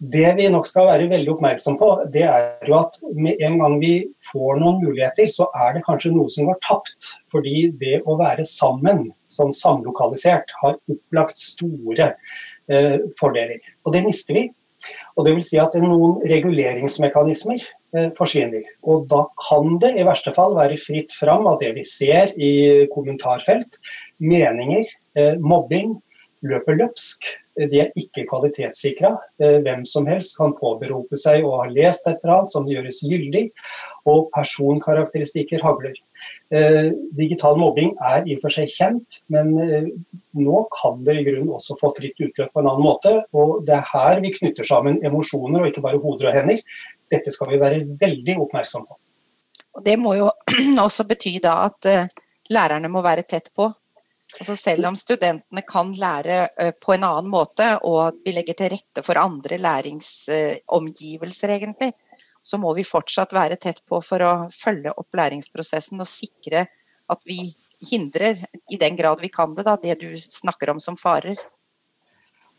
Det 0.00 0.28
vi 0.38 0.46
nok 0.48 0.64
skal 0.64 0.86
være 0.88 1.10
veldig 1.10 1.32
oppmerksom 1.34 1.76
på, 1.80 1.88
det 2.14 2.22
er 2.24 2.68
jo 2.68 2.78
at 2.78 2.94
med 3.12 3.42
en 3.44 3.58
gang 3.60 3.74
vi 3.82 3.92
får 4.30 4.62
noen 4.62 4.78
muligheter, 4.80 5.26
så 5.28 5.50
er 5.66 5.74
det 5.76 5.84
kanskje 5.84 6.14
noe 6.14 6.30
som 6.32 6.46
går 6.48 6.56
tapt. 6.64 7.10
Fordi 7.34 7.66
det 7.82 7.98
å 8.08 8.16
være 8.20 8.46
sammen, 8.48 9.10
sånn 9.28 9.52
samlokalisert, 9.52 10.54
har 10.62 10.78
opplagt 10.78 11.42
store 11.42 12.14
eh, 12.70 12.96
fordeler. 13.20 13.60
Og 13.84 13.92
det 13.98 14.06
mister 14.06 14.38
vi. 14.38 14.46
Og 15.18 15.26
det 15.26 15.36
vil 15.36 15.44
si 15.44 15.60
at 15.60 15.76
noen 15.76 16.22
reguleringsmekanismer 16.24 17.60
forsvinner. 18.16 18.66
Og 18.86 19.08
da 19.10 19.24
kan 19.48 19.78
det 19.82 19.94
i 19.98 20.04
verste 20.06 20.32
fall 20.36 20.54
være 20.58 20.78
fritt 20.78 21.14
fram 21.16 21.48
av 21.50 21.58
det 21.62 21.72
vi 21.78 21.84
ser 21.86 22.30
i 22.38 22.86
kommentarfelt, 22.94 23.80
meninger, 24.22 24.86
eh, 25.16 25.36
mobbing, 25.40 25.96
løper 26.46 26.78
løpsk. 26.78 27.28
De 27.60 27.80
er 27.82 27.90
ikke 27.98 28.24
kvalitetssikra. 28.30 29.10
Eh, 29.42 29.58
hvem 29.64 29.82
som 29.84 30.06
helst 30.08 30.36
kan 30.38 30.54
påberope 30.56 31.18
seg 31.18 31.44
å 31.44 31.56
ha 31.60 31.66
lest 31.68 32.06
et 32.08 32.22
eller 32.22 32.38
annet 32.38 32.52
som 32.52 32.64
det 32.64 32.76
gjøres 32.76 33.02
gyldig, 33.04 33.50
og 34.08 34.30
personkarakteristikker 34.32 35.60
hagler. 35.60 35.98
Eh, 36.52 36.88
digital 37.16 37.58
mobbing 37.60 37.92
er 38.00 38.24
i 38.24 38.36
og 38.36 38.44
for 38.44 38.54
seg 38.54 38.70
kjent, 38.72 39.20
men 39.32 39.52
eh, 39.60 39.90
nå 40.40 40.62
kan 40.72 41.02
det 41.04 41.18
i 41.20 41.26
grunnen 41.26 41.52
også 41.56 41.76
få 41.80 41.92
fritt 41.98 42.20
utløp 42.20 42.54
på 42.54 42.62
en 42.62 42.70
annen 42.70 42.86
måte. 42.86 43.12
Og 43.36 43.66
det 43.66 43.76
er 43.76 43.92
her 43.92 44.24
vi 44.24 44.32
knytter 44.38 44.64
sammen 44.68 45.02
emosjoner 45.04 45.60
og 45.60 45.70
ikke 45.72 45.84
bare 45.84 46.00
hoder 46.00 46.30
og 46.30 46.40
hender. 46.40 46.64
Dette 47.10 47.32
skal 47.34 47.50
vi 47.52 47.60
være 47.60 47.84
veldig 48.00 48.36
oppmerksom 48.46 48.86
på. 48.86 48.98
Og 49.78 49.84
Det 49.86 49.96
må 49.98 50.16
jo 50.18 50.30
også 50.86 51.06
bety 51.10 51.36
da 51.42 51.60
at 51.68 51.90
lærerne 52.50 52.90
må 52.90 53.02
være 53.04 53.26
tett 53.28 53.52
på 53.54 53.68
Altså 54.38 54.54
selv 54.56 54.86
om 54.86 54.96
studentene 54.98 55.62
kan 55.66 55.90
lære 55.98 56.36
på 56.78 56.94
en 56.94 57.02
annen 57.02 57.30
måte, 57.32 57.66
og 57.82 58.20
vi 58.24 58.30
legger 58.36 58.54
til 58.60 58.70
rette 58.76 59.02
for 59.02 59.18
andre 59.18 59.58
læringsomgivelser, 59.58 61.54
egentlig, 61.56 61.90
så 62.42 62.58
må 62.60 62.72
vi 62.76 62.86
fortsatt 62.86 63.34
være 63.36 63.58
tett 63.60 63.82
på 63.88 64.00
for 64.04 64.22
å 64.24 64.32
følge 64.54 64.94
opp 64.96 65.18
læringsprosessen 65.18 66.00
og 66.00 66.08
sikre 66.08 66.66
at 67.10 67.26
vi 67.26 67.50
hindrer, 67.90 68.38
i 68.70 68.78
den 68.80 68.96
grad 68.96 69.20
vi 69.20 69.32
kan 69.32 69.54
det, 69.56 69.64
da, 69.66 69.76
det 69.80 69.98
du 70.00 70.14
snakker 70.16 70.70
om 70.70 70.80
som 70.80 70.96
farer. 71.00 71.36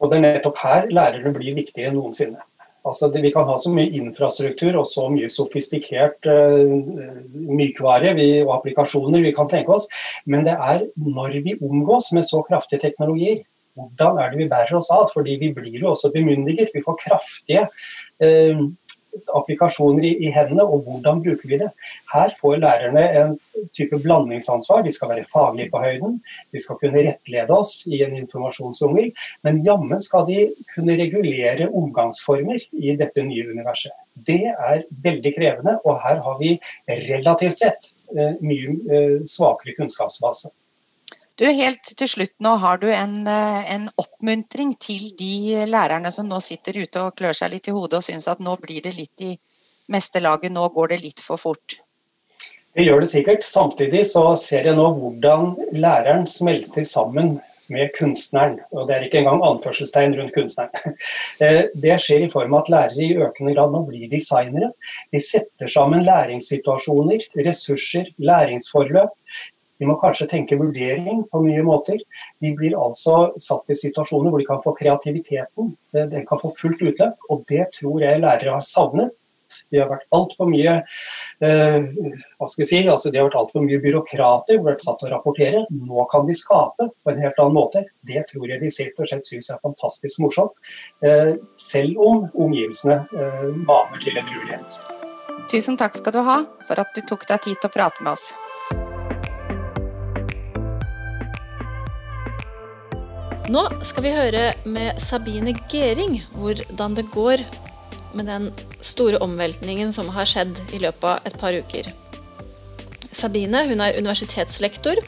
Og 0.01 0.09
Det 0.09 0.17
er 0.17 0.23
nettopp 0.25 0.57
her 0.57 0.87
lærerne 0.89 1.33
blir 1.35 1.55
viktigere 1.55 1.91
enn 1.91 1.99
noensinne. 1.99 2.41
Altså, 2.87 3.11
vi 3.13 3.29
kan 3.33 3.45
ha 3.45 3.55
så 3.61 3.69
mye 3.73 3.91
infrastruktur 3.93 4.79
og 4.79 4.87
så 4.89 5.05
mye 5.13 5.29
sofistikert 5.29 6.25
uh, 6.25 6.71
mykvare 7.31 8.15
vi, 8.17 8.27
og 8.41 8.55
applikasjoner 8.57 9.21
vi 9.21 9.33
kan 9.37 9.49
tenke 9.51 9.75
oss, 9.75 9.87
men 10.25 10.47
det 10.47 10.57
er 10.57 10.87
når 10.97 11.41
vi 11.45 11.57
omgås 11.61 12.09
med 12.15 12.25
så 12.25 12.41
kraftige 12.47 12.81
teknologier, 12.81 13.43
hvordan 13.77 14.17
er 14.19 14.31
det 14.31 14.41
vi 14.41 14.49
bærer 14.51 14.75
oss 14.75 14.89
ad? 14.91 15.11
Fordi 15.13 15.37
vi 15.39 15.51
blir 15.55 15.77
jo 15.79 15.93
også 15.93 16.11
bemyndiget. 16.11 16.73
Vi 16.73 16.83
får 16.83 16.97
kraftige 17.05 17.67
uh, 17.67 18.65
applikasjoner 19.37 20.05
i, 20.07 20.11
i, 20.25 20.29
hendene, 20.33 20.63
og 20.63 20.85
hvordan 20.85 21.21
bruker 21.23 21.49
vi 21.49 21.59
det. 21.61 21.69
Her 22.13 22.33
får 22.39 22.61
lærerne 22.63 23.03
en 23.21 23.33
type 23.75 23.99
blandingsansvar. 24.03 24.83
De 24.85 24.93
skal 24.93 25.11
være 25.13 25.27
faglige 25.31 25.71
på 25.73 25.81
høyden, 25.83 26.19
de 26.51 26.61
skal 26.63 26.79
kunne 26.81 27.05
rettlede 27.07 27.55
oss 27.55 27.81
i 27.91 28.01
en 28.05 28.15
informasjonsjungel, 28.21 29.11
men 29.47 29.61
jammen 29.65 30.01
skal 30.03 30.27
de 30.29 30.45
kunne 30.73 30.97
regulere 30.99 31.69
omgangsformer 31.69 32.63
i 32.71 32.95
dette 32.99 33.25
nye 33.27 33.49
universet. 33.51 33.93
Det 34.15 34.43
er 34.51 34.85
veldig 35.03 35.35
krevende, 35.37 35.77
og 35.85 36.01
her 36.03 36.23
har 36.25 36.39
vi 36.41 36.55
relativt 37.11 37.59
sett 37.59 37.91
eh, 38.15 38.35
mye 38.43 38.75
eh, 38.91 39.19
svakere 39.27 39.77
kunnskapsbase. 39.77 40.51
Du, 41.39 41.45
helt 41.47 41.93
til 41.97 42.09
slutt 42.09 42.33
nå 42.43 42.55
har 42.61 42.81
du 42.81 42.89
en, 42.91 43.21
eh, 43.27 43.69
en, 43.75 43.87
oppmuntring 44.01 44.73
til 44.81 45.11
de 45.17 45.63
lærerne 45.69 46.11
som 46.11 46.27
nå 46.29 46.41
sitter 46.43 46.81
ute 46.83 47.05
og 47.05 47.15
klør 47.17 47.37
seg 47.37 47.53
litt 47.53 47.69
i 47.71 47.75
hodet 47.75 48.01
og 48.01 48.05
syns 48.05 48.27
at 48.31 48.43
nå 48.43 48.57
blir 48.61 48.83
det 48.83 48.93
litt 48.97 49.23
i 49.25 49.31
meste 49.91 50.21
laget, 50.21 50.51
nå 50.51 50.67
går 50.75 50.93
det 50.93 50.99
litt 51.05 51.23
for 51.23 51.41
fort. 51.41 51.79
Det 52.75 52.85
gjør 52.85 53.03
det 53.03 53.09
sikkert. 53.11 53.43
Samtidig 53.43 54.05
så 54.07 54.29
ser 54.39 54.69
jeg 54.69 54.77
nå 54.77 54.85
hvordan 54.99 55.55
læreren 55.75 56.27
smelter 56.29 56.85
sammen 56.87 57.39
med 57.71 57.91
kunstneren. 57.95 58.59
Og 58.75 58.87
det 58.87 58.95
er 58.95 59.05
ikke 59.07 59.21
engang 59.21 59.43
anførselstegn 59.47 60.15
rundt 60.19 60.35
kunstneren. 60.35 60.97
Eh, 61.41 61.63
det 61.81 61.95
skjer 62.03 62.27
i 62.27 62.29
form 62.29 62.53
av 62.53 62.59
at 62.61 62.67
lærere 62.69 63.01
i 63.01 63.15
økende 63.17 63.55
grad 63.55 63.71
nå 63.73 63.79
blir 63.87 64.09
designere. 64.11 64.67
De 65.09 65.17
setter 65.23 65.71
sammen 65.71 66.03
læringssituasjoner, 66.05 67.23
ressurser, 67.47 68.11
læringsforløp 68.21 69.15
de 69.81 69.87
må 69.89 69.97
kanskje 70.01 70.29
tenke 70.29 70.59
vurdering 70.59 71.23
på 71.31 71.41
nye 71.41 71.63
måter. 71.65 71.97
De 72.41 72.53
blir 72.57 72.77
altså 72.77 73.31
satt 73.41 73.73
i 73.73 73.79
situasjoner 73.79 74.29
hvor 74.29 74.43
de 74.43 74.45
kan 74.45 74.61
få 74.61 74.75
kreativiteten, 74.77 75.73
eh, 75.95 76.05
den 76.11 76.27
kan 76.29 76.41
få 76.43 76.53
fullt 76.59 76.83
utløp. 76.85 77.17
Og 77.33 77.41
det 77.49 77.71
tror 77.79 78.05
jeg 78.05 78.21
lærere 78.21 78.59
har 78.59 78.65
savnet. 78.65 79.15
De 79.71 79.79
har 79.81 79.89
vært 79.89 80.05
altfor 80.15 80.49
mye 80.51 80.77
eh, 81.43 81.79
hva 81.81 82.47
skal 82.47 82.61
vi 82.61 82.67
si, 82.69 82.81
altså 82.85 83.11
de 83.11 83.19
har 83.19 83.27
vært 83.27 83.39
alt 83.39 83.53
for 83.55 83.65
mye 83.65 83.81
byråkrater, 83.83 84.61
vært 84.63 84.85
satt 84.85 85.01
til 85.01 85.09
å 85.09 85.13
rapportere. 85.15 85.65
Nå 85.71 86.05
kan 86.13 86.27
de 86.29 86.37
skape 86.37 86.91
på 86.91 87.13
en 87.13 87.21
helt 87.23 87.41
annen 87.41 87.57
måte. 87.57 87.83
Det 88.07 88.23
tror 88.31 88.47
jeg 88.47 88.61
de 88.61 88.71
rett 88.71 89.03
og 89.03 89.11
slett 89.11 89.27
syns 89.27 89.51
er 89.51 89.61
fantastisk 89.65 90.23
morsomt. 90.23 90.61
Eh, 91.05 91.35
selv 91.59 91.99
om 92.05 92.25
omgivelsene 92.31 93.01
eh, 93.11 93.51
maner 93.65 94.03
til 94.03 94.21
edruelighet. 94.21 94.79
Tusen 95.51 95.75
takk 95.79 95.97
skal 95.97 96.15
du 96.15 96.23
ha 96.23 96.41
for 96.67 96.79
at 96.79 96.95
du 96.95 97.03
tok 97.03 97.27
deg 97.27 97.47
tid 97.47 97.59
til 97.59 97.71
å 97.71 97.75
prate 97.75 98.05
med 98.05 98.13
oss. 98.13 98.31
Nå 103.51 103.61
skal 103.83 104.05
vi 104.05 104.11
høre 104.15 104.41
med 104.63 104.99
Sabine 105.03 105.51
Gering 105.67 106.21
hvordan 106.37 106.93
det 106.95 107.03
går 107.11 107.41
med 108.15 108.29
den 108.29 108.45
store 108.79 109.19
omveltningen 109.23 109.91
som 109.91 110.07
har 110.15 110.29
skjedd 110.29 110.59
i 110.71 110.79
løpet 110.79 111.07
av 111.09 111.27
et 111.27 111.35
par 111.41 111.57
uker. 111.57 111.89
Sabine 113.11 113.65
hun 113.67 113.83
er 113.83 113.97
universitetslektor 113.97 115.01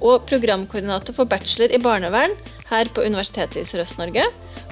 og 0.00 0.24
programkoordinator 0.30 1.12
for 1.18 1.28
bachelor 1.28 1.74
i 1.74 1.82
barnevern 1.84 2.32
her 2.70 2.88
på 2.96 3.04
Universitetet 3.04 3.60
i 3.60 3.66
Sørøst-Norge. 3.68 4.24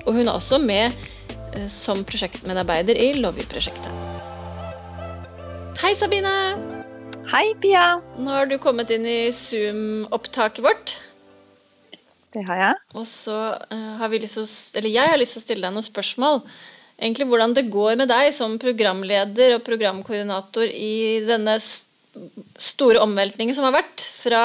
Og 0.07 0.17
hun 0.17 0.25
er 0.25 0.33
også 0.33 0.57
med 0.63 0.89
eh, 0.89 1.69
som 1.69 2.01
prosjektmedarbeider 2.09 2.97
i 2.97 3.13
Lovy-prosjektet. 3.21 3.93
Hei, 5.83 5.93
Sabine! 5.93 6.35
Hei, 7.35 7.51
Pia! 7.61 8.01
Nå 8.17 8.33
har 8.33 8.49
du 8.49 8.57
kommet 8.63 8.91
inn 8.97 9.05
i 9.05 9.21
Zoom-opptaket 9.29 10.65
vårt. 10.65 10.97
Det 12.31 12.43
har 12.47 12.61
jeg. 12.61 12.81
Og 12.95 13.07
så 13.11 13.39
uh, 13.59 13.95
har 13.99 14.11
vi 14.13 14.21
lyst 14.23 14.39
til 14.39 14.47
å, 14.47 14.51
eller 14.79 14.95
jeg 14.95 15.13
har 15.13 15.19
lyst 15.19 15.37
til 15.37 15.43
å 15.43 15.47
stille 15.47 15.67
deg 15.67 15.75
noen 15.75 15.87
spørsmål. 15.87 16.43
Egentlig 17.01 17.27
hvordan 17.31 17.55
det 17.57 17.71
går 17.73 17.97
med 17.99 18.11
deg 18.13 18.31
som 18.37 18.59
programleder 18.61 19.57
og 19.57 19.65
programkoordinator 19.67 20.69
i 20.71 21.23
denne 21.27 21.57
store 21.61 23.01
omveltningen 23.03 23.57
som 23.57 23.67
har 23.67 23.79
vært 23.81 24.05
fra 24.05 24.43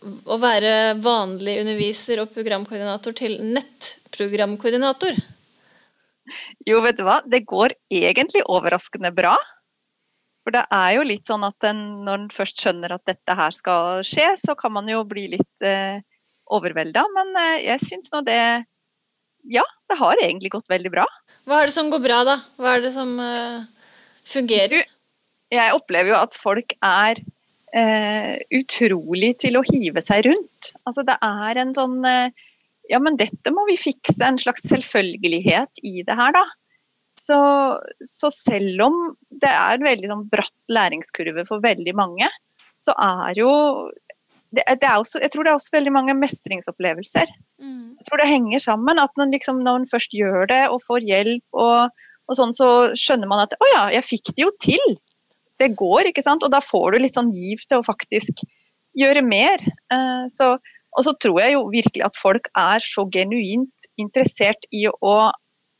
å 0.00 0.36
være 0.40 0.98
vanlig 1.02 1.58
underviser 1.62 2.20
og 2.22 2.32
programkoordinator 2.34 3.16
til 3.16 3.38
nettprogramkoordinator? 3.56 5.16
Jo, 6.68 6.82
vet 6.84 7.00
du 7.00 7.06
hva. 7.06 7.20
Det 7.26 7.42
går 7.48 7.74
egentlig 7.90 8.44
overraskende 8.46 9.10
bra. 9.14 9.34
For 10.44 10.54
det 10.54 10.62
er 10.72 10.94
jo 10.96 11.06
litt 11.06 11.28
sånn 11.28 11.44
at 11.48 11.66
en, 11.68 11.80
når 12.06 12.22
en 12.22 12.30
først 12.32 12.62
skjønner 12.62 12.94
at 12.94 13.08
dette 13.08 13.36
her 13.36 13.56
skal 13.56 14.04
skje, 14.06 14.30
så 14.40 14.56
kan 14.58 14.72
man 14.76 14.88
jo 14.88 15.02
bli 15.08 15.26
litt 15.34 15.66
eh, 15.66 16.00
overvelda. 16.52 17.06
Men 17.16 17.34
eh, 17.40 17.56
jeg 17.68 17.86
syns 17.86 18.12
nå 18.14 18.22
det 18.26 18.40
Ja, 19.48 19.64
det 19.88 19.96
har 19.96 20.20
egentlig 20.20 20.52
gått 20.52 20.68
veldig 20.70 20.92
bra. 20.92 21.06
Hva 21.48 21.62
er 21.62 21.70
det 21.70 21.76
som 21.76 21.90
går 21.92 22.02
bra, 22.04 22.22
da? 22.28 22.40
Hva 22.60 22.76
er 22.76 22.82
det 22.84 22.94
som 22.94 23.14
uh, 23.16 23.62
fungerer? 24.28 24.84
jeg 25.50 25.74
opplever 25.74 26.12
jo 26.12 26.18
at 26.20 26.36
folk 26.38 26.74
er 26.86 27.20
uh, 27.74 28.34
utrolig 28.54 29.34
til 29.42 29.58
å 29.58 29.64
hive 29.66 30.02
seg 30.04 30.28
rundt. 30.28 30.70
Altså 30.86 31.04
det 31.06 31.16
er 31.26 31.60
en 31.62 31.74
sånn 31.76 31.98
uh, 32.06 32.30
Ja, 32.90 32.98
men 33.02 33.18
dette 33.18 33.52
må 33.54 33.66
vi 33.68 33.78
fikse. 33.78 34.18
En 34.26 34.38
slags 34.40 34.66
selvfølgelighet 34.70 35.82
i 35.86 36.04
det 36.06 36.16
her, 36.18 36.34
da. 36.34 36.44
Så, 37.20 37.38
så 38.06 38.30
selv 38.32 38.86
om 38.86 39.00
det 39.42 39.50
er 39.50 39.76
en 39.76 39.84
veldig 39.84 40.08
sånn, 40.10 40.28
bratt 40.32 40.72
læringskurve 40.72 41.44
for 41.48 41.62
veldig 41.62 41.92
mange, 41.98 42.30
så 42.80 42.94
er 42.96 43.36
jo 43.38 43.50
det, 44.56 44.64
det 44.82 44.90
også, 44.90 45.20
Jeg 45.22 45.32
tror 45.32 45.46
det 45.46 45.52
er 45.52 45.58
også 45.58 45.74
veldig 45.76 45.92
mange 45.94 46.14
mestringsopplevelser. 46.18 47.30
Mm. 47.62 47.96
Jeg 48.00 48.08
tror 48.08 48.22
det 48.22 48.30
henger 48.30 48.62
sammen. 48.64 48.98
At 48.98 49.12
man 49.20 49.30
liksom, 49.34 49.62
når 49.64 49.80
man 49.80 49.90
først 49.90 50.16
gjør 50.16 50.48
det 50.50 50.62
og 50.72 50.82
får 50.86 51.06
hjelp, 51.06 51.44
og, 51.52 52.02
og 52.26 52.38
sånn, 52.38 52.54
så 52.56 52.70
skjønner 52.98 53.30
man 53.30 53.44
at 53.44 53.54
å 53.58 53.70
ja, 53.74 53.84
jeg 53.94 54.08
fikk 54.08 54.34
det 54.34 54.46
jo 54.46 54.50
til 54.62 54.98
det 55.60 55.74
går, 55.76 56.08
ikke 56.08 56.24
sant. 56.24 56.44
Og 56.46 56.52
da 56.54 56.62
får 56.64 56.94
du 56.96 57.02
litt 57.04 57.18
sånn 57.18 57.32
giv 57.36 57.62
til 57.68 57.80
å 57.80 57.86
faktisk 57.86 58.42
gjøre 58.98 59.22
mer. 59.22 59.62
Uh, 59.92 60.24
så, 60.32 60.54
og 60.96 61.06
så 61.06 61.14
tror 61.22 61.42
jeg 61.42 61.54
jo 61.54 61.66
virkelig 61.70 62.06
at 62.08 62.18
folk 62.18 62.48
er 62.58 62.82
så 62.82 63.04
genuint 63.12 63.90
interessert 64.00 64.66
i 64.74 64.86
å 64.90 65.18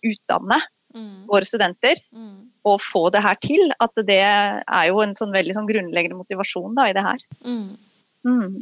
utdanne 0.06 0.60
Mm. 0.90 1.26
våre 1.28 1.46
studenter 1.46 1.94
Mm. 2.12 2.50
og 2.66 2.80
få 2.82 3.12
det 3.14 3.22
her 3.22 3.36
til, 3.38 3.72
at 3.80 3.94
det 3.94 4.18
er 4.18 4.86
jo 4.88 5.00
en 5.00 5.14
sånn 5.14 5.30
veldig 5.30 5.54
sånn 5.54 5.68
grunnleggende 5.68 6.18
motivasjon 6.18 6.74
da, 6.74 6.88
i 6.90 6.92
det 6.92 7.04
her. 7.04 7.20
Mm. 7.44 7.76
Mm. 8.26 8.58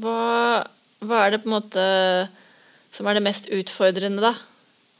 Hva, 0.00 0.66
hva 1.02 1.24
er 1.26 1.34
det 1.34 1.42
på 1.42 1.50
en 1.50 1.56
måte 1.56 1.84
som 2.94 3.06
er 3.10 3.18
det 3.18 3.24
mest 3.26 3.48
utfordrende, 3.54 4.22
da? 4.22 4.34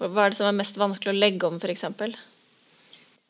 Hva 0.01 0.27
er 0.27 0.33
det 0.33 0.39
som 0.41 0.49
er 0.49 0.57
mest 0.59 0.79
vanskelig 0.81 1.13
å 1.13 1.19
legge 1.21 1.47
om, 1.49 1.59
f.eks.? 1.61 1.85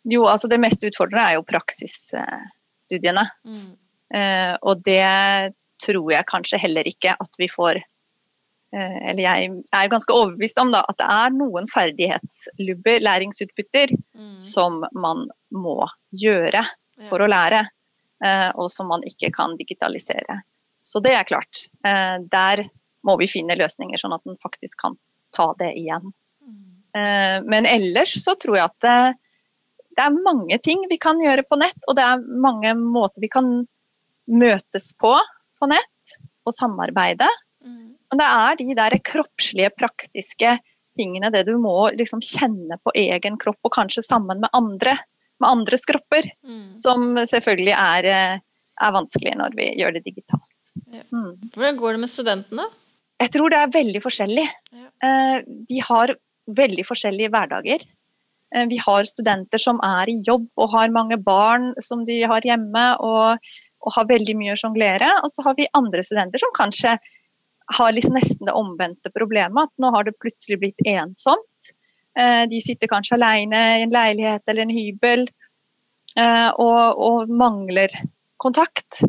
Jo, 0.08 0.24
altså 0.30 0.48
det 0.48 0.60
mest 0.62 0.84
utfordrende 0.86 1.26
er 1.28 1.36
jo 1.36 1.44
praksisstudiene. 1.48 3.26
Mm. 3.44 3.70
Eh, 4.16 4.54
og 4.62 4.82
det 4.86 5.52
tror 5.82 6.12
jeg 6.12 6.28
kanskje 6.28 6.60
heller 6.60 6.88
ikke 6.88 7.12
at 7.20 7.36
vi 7.38 7.46
får 7.48 7.78
eh, 7.78 8.96
Eller 9.10 9.22
jeg 9.22 9.50
er 9.72 9.84
jo 9.86 9.92
ganske 9.92 10.14
overbevist 10.16 10.58
om 10.62 10.72
da, 10.74 10.80
at 10.88 10.98
det 10.98 11.06
er 11.10 11.36
noen 11.36 11.68
ferdighetslubber, 11.72 13.00
læringsutbytter, 13.06 13.96
Mm. 14.20 14.34
som 14.42 14.82
man 14.92 15.28
må 15.54 15.78
gjøre 16.12 16.60
Ja. 16.60 17.08
for 17.08 17.22
å 17.24 17.28
lære, 17.30 17.62
eh, 18.24 18.50
og 18.54 18.68
som 18.70 18.88
man 18.88 19.00
ikke 19.06 19.30
kan 19.32 19.56
digitalisere. 19.56 20.42
Så 20.82 21.00
det 21.04 21.12
er 21.14 21.24
klart. 21.28 21.66
Eh, 21.86 22.16
der 22.32 22.64
må 23.06 23.16
vi 23.20 23.28
finne 23.30 23.56
løsninger, 23.56 24.00
sånn 24.00 24.14
at 24.16 24.24
man 24.28 24.38
faktisk 24.42 24.78
kan 24.80 24.96
ta 25.36 25.50
det 25.58 25.74
igjen. 25.78 26.12
Eh, 26.96 27.38
Men 27.46 27.66
ellers 27.66 28.16
så 28.24 28.34
tror 28.40 28.56
jeg 28.56 28.64
at 28.66 28.80
det, 28.84 29.14
det 29.96 30.06
er 30.06 30.22
mange 30.24 30.58
ting 30.64 30.82
vi 30.90 30.98
kan 30.98 31.20
gjøre 31.22 31.44
på 31.46 31.58
nett, 31.60 31.78
og 31.86 31.96
det 31.96 32.02
er 32.06 32.24
mange 32.42 32.72
måter 32.74 33.22
vi 33.22 33.28
kan 33.32 33.66
møtes 34.30 34.92
på 35.00 35.14
på 35.60 35.68
nett 35.68 36.16
og 36.48 36.54
samarbeide. 36.56 37.28
Mm. 37.64 37.94
Men 38.10 38.20
det 38.22 38.26
er 38.26 38.56
de 38.58 38.74
der 38.78 38.98
kroppslige, 39.04 39.70
praktiske 39.76 40.54
tingene, 40.98 41.30
det 41.30 41.44
du 41.46 41.56
må 41.60 41.90
liksom 41.94 42.22
kjenne 42.24 42.78
på 42.82 42.94
egen 42.96 43.36
kropp, 43.38 43.60
og 43.64 43.74
kanskje 43.76 44.02
sammen 44.02 44.40
med 44.40 44.50
andre, 44.56 44.96
med 45.40 45.48
andres 45.50 45.84
kropper, 45.88 46.26
Mm. 46.44 46.76
som 46.78 47.14
selvfølgelig 47.16 47.74
er, 47.76 48.04
eh, 48.04 48.38
er 48.80 48.92
vanskelig 48.92 49.36
når 49.36 49.54
vi 49.54 49.68
gjør 49.78 49.94
det 49.94 50.04
digitalt. 50.04 50.49
Ja. 50.90 51.02
Mm. 51.12 51.32
Hvordan 51.54 51.78
går 51.80 51.96
det 51.96 52.00
med 52.00 52.12
studentene? 52.12 52.66
Jeg 53.20 53.32
tror 53.34 53.52
det 53.52 53.58
er 53.60 53.72
veldig 53.74 54.00
forskjellig. 54.02 54.46
Ja. 54.72 54.90
Eh, 55.04 55.38
De 55.68 55.80
har 55.84 56.14
veldig 56.48 56.84
forskjellige 56.88 57.30
hverdager. 57.30 57.84
Eh, 58.54 58.66
Vi 58.70 58.78
har 58.80 59.04
studenter 59.04 59.58
som 59.58 59.80
er 59.84 60.08
i 60.10 60.20
jobb 60.26 60.48
og 60.56 60.70
har 60.72 60.88
mange 60.94 61.18
barn 61.20 61.74
som 61.80 62.04
de 62.04 62.22
har 62.22 62.40
hjemme, 62.40 62.84
og, 63.00 63.38
og 63.84 63.96
har 63.96 64.08
veldig 64.08 64.36
mye 64.40 64.54
å 64.56 64.60
sjonglere. 64.60 65.10
Og 65.22 65.30
så 65.30 65.44
har 65.46 65.54
vi 65.58 65.68
andre 65.74 66.02
studenter 66.02 66.38
som 66.42 66.54
kanskje 66.56 66.96
har 67.70 67.92
liksom 67.94 68.16
nesten 68.18 68.46
det 68.48 68.56
omvendte 68.56 69.12
problemet, 69.14 69.68
at 69.68 69.70
nå 69.78 69.92
har 69.94 70.04
det 70.08 70.16
plutselig 70.18 70.58
blitt 70.58 70.80
ensomt. 70.90 71.70
Eh, 72.18 72.46
De 72.50 72.58
sitter 72.64 72.90
kanskje 72.90 73.14
alene 73.20 73.60
i 73.78 73.84
en 73.84 73.94
leilighet 73.94 74.42
eller 74.48 74.66
en 74.66 74.74
hybel 74.74 75.28
eh, 76.16 76.50
og, 76.58 76.98
og 76.98 77.30
mangler 77.30 77.92
kontakt. 78.42 79.04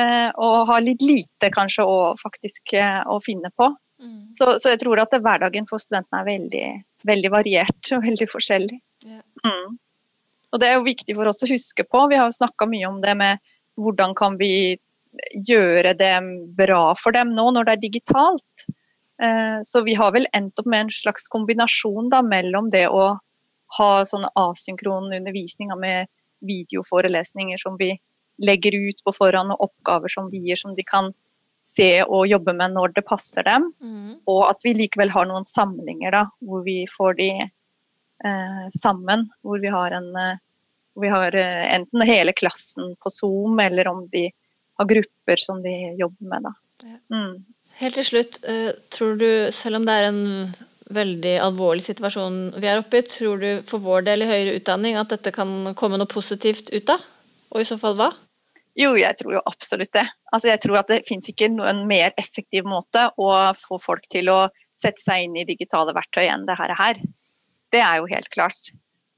Eh, 0.00 0.30
Og 0.38 0.66
har 0.70 0.84
litt 0.84 1.02
lite 1.02 1.50
kanskje 1.52 1.86
å 1.88 1.98
faktisk 2.20 2.74
eh, 2.78 3.00
å 3.06 3.18
finne 3.24 3.50
på. 3.56 3.70
Mm. 4.02 4.32
Så, 4.34 4.58
så 4.58 4.72
jeg 4.72 4.82
tror 4.82 5.02
at 5.02 5.12
det, 5.14 5.22
hverdagen 5.22 5.68
for 5.68 5.82
studentene 5.82 6.22
er 6.22 6.30
veldig, 6.30 6.66
veldig 7.08 7.32
variert 7.32 7.92
og 7.94 8.06
veldig 8.06 8.28
forskjellig. 8.30 8.80
Yeah. 9.06 9.22
Mm. 9.46 9.78
Og 10.52 10.60
det 10.60 10.68
er 10.68 10.78
jo 10.78 10.86
viktig 10.88 11.16
for 11.16 11.30
oss 11.30 11.42
å 11.44 11.50
huske 11.50 11.84
på. 11.88 12.06
Vi 12.10 12.18
har 12.18 12.28
jo 12.28 12.36
snakka 12.36 12.68
mye 12.68 12.88
om 12.90 13.00
det 13.04 13.14
med 13.18 13.42
hvordan 13.80 14.14
kan 14.18 14.36
vi 14.40 14.78
gjøre 15.48 15.94
det 15.96 16.14
bra 16.56 16.92
for 16.96 17.14
dem 17.16 17.34
nå 17.36 17.50
når 17.52 17.68
det 17.68 17.74
er 17.76 17.84
digitalt. 17.86 18.66
Eh, 19.22 19.58
Så 19.64 19.82
vi 19.86 19.94
har 19.94 20.12
vel 20.12 20.26
endt 20.32 20.58
opp 20.58 20.68
med 20.68 20.86
en 20.86 20.94
slags 20.94 21.28
kombinasjon 21.32 22.10
da, 22.12 22.22
mellom 22.22 22.70
det 22.72 22.88
å 22.88 23.18
ha 23.78 23.90
sånn 24.04 24.26
asynkron 24.36 25.12
undervisning 25.12 25.72
med 25.80 26.10
videoforelesninger 26.44 27.60
som 27.60 27.78
vi 27.80 27.94
legger 28.38 28.76
ut 28.88 29.02
på 29.04 29.14
forhånd, 29.16 29.54
og 29.54 29.68
oppgaver 29.68 30.12
som 30.12 30.30
vi 30.32 30.42
gir 30.46 30.60
som 30.60 30.76
de 30.76 30.84
kan 30.86 31.12
se 31.66 32.02
og 32.02 32.26
jobbe 32.26 32.54
med 32.58 32.74
når 32.74 32.94
det 32.96 33.04
passer 33.06 33.46
dem. 33.46 33.70
Mm. 33.82 34.22
Og 34.30 34.42
at 34.48 34.64
vi 34.66 34.74
likevel 34.76 35.12
har 35.14 35.28
noen 35.30 35.46
samlinger 35.48 36.14
da, 36.14 36.24
hvor 36.42 36.64
vi 36.66 36.82
får 36.90 37.18
de 37.20 37.30
eh, 37.42 38.64
sammen. 38.80 39.28
Hvor 39.46 39.62
vi 39.62 39.70
har, 39.72 39.94
en, 39.98 40.10
eh, 40.18 40.42
hvor 40.94 41.06
vi 41.06 41.12
har 41.12 41.38
eh, 41.38 41.64
enten 41.76 42.06
hele 42.08 42.34
klassen 42.36 42.96
på 43.02 43.14
Zoom, 43.14 43.60
eller 43.62 43.88
om 43.92 44.06
de 44.12 44.28
har 44.80 44.90
grupper 44.90 45.42
som 45.42 45.62
de 45.62 45.76
jobber 46.00 46.34
med. 46.34 46.48
Da. 46.48 46.98
Mm. 47.14 47.32
Helt 47.78 47.96
til 48.00 48.08
slutt, 48.10 48.42
eh, 48.48 48.74
tror 48.92 49.16
du, 49.20 49.30
selv 49.54 49.78
om 49.78 49.88
det 49.88 49.96
er 49.96 50.10
en 50.10 50.22
veldig 50.92 51.36
alvorlig 51.40 51.84
situasjon 51.86 52.58
vi 52.60 52.68
er 52.68 52.82
oppe 52.82 53.00
i, 53.00 53.06
tror 53.08 53.40
du 53.40 53.48
for 53.64 53.80
vår 53.80 54.04
del 54.08 54.24
i 54.24 54.28
høyere 54.28 54.58
utdanning 54.58 54.98
at 55.00 55.14
dette 55.14 55.32
kan 55.34 55.72
komme 55.78 55.96
noe 56.00 56.10
positivt 56.10 56.72
ut 56.74 56.92
av? 56.92 57.06
Og 57.52 57.60
i 57.60 57.68
så 57.68 57.78
fall 57.80 57.98
hva? 57.98 58.10
Jo, 58.78 58.94
jeg 58.96 59.18
tror 59.20 59.36
jo 59.36 59.44
absolutt 59.48 59.92
det. 59.92 60.06
Altså, 60.32 60.48
jeg 60.48 60.62
tror 60.64 60.80
at 60.80 60.88
det 60.88 61.02
finnes 61.08 61.28
ikke 61.28 61.50
noen 61.52 61.84
mer 61.88 62.14
effektiv 62.20 62.64
måte 62.68 63.10
å 63.20 63.28
få 63.58 63.76
folk 63.82 64.06
til 64.12 64.32
å 64.32 64.46
sette 64.80 65.02
seg 65.04 65.26
inn 65.26 65.36
i 65.36 65.46
digitale 65.48 65.92
verktøy 65.94 66.24
enn 66.24 66.46
det 66.48 66.56
her. 66.58 66.72
er. 66.72 67.00
Det 67.72 67.82
er 67.84 68.00
jo 68.00 68.08
helt 68.08 68.30
klart. 68.32 68.72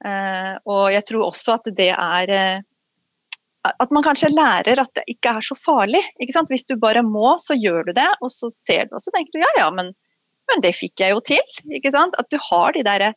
Eh, 0.04 0.54
og 0.66 0.88
jeg 0.92 1.06
tror 1.08 1.28
også 1.28 1.54
at 1.54 1.70
det 1.78 1.92
er 1.94 2.30
eh, 2.34 2.64
At 3.64 3.92
man 3.94 4.04
kanskje 4.04 4.28
lærer 4.28 4.82
at 4.82 4.90
det 4.98 5.06
ikke 5.08 5.38
er 5.38 5.44
så 5.46 5.54
farlig. 5.56 6.02
Hvis 6.18 6.66
du 6.68 6.74
bare 6.76 7.00
må, 7.06 7.38
så 7.40 7.54
gjør 7.56 7.86
du 7.86 7.92
det, 7.96 8.10
og 8.20 8.28
så 8.28 8.50
ser 8.52 8.90
du 8.90 8.98
og 8.98 9.00
så 9.00 9.14
tenker 9.14 9.32
du 9.32 9.40
ja 9.40 9.52
ja, 9.56 9.70
men, 9.72 9.94
men 10.50 10.60
det 10.60 10.74
fikk 10.76 11.00
jeg 11.00 11.14
jo 11.14 11.22
til. 11.24 11.40
At 11.94 12.28
du 12.28 12.36
har 12.50 12.74
de 12.74 12.82
derre 12.84 13.14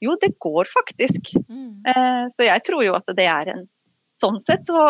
Jo, 0.00 0.16
det 0.18 0.38
går 0.38 0.66
faktisk. 0.70 1.36
Mm. 1.46 1.84
Eh, 1.86 2.24
så 2.34 2.48
jeg 2.48 2.64
tror 2.66 2.82
jo 2.86 2.96
at 2.98 3.06
det 3.14 3.28
er 3.28 3.52
en 3.54 3.68
Sånn 4.18 4.40
sett 4.42 4.66
så 4.66 4.80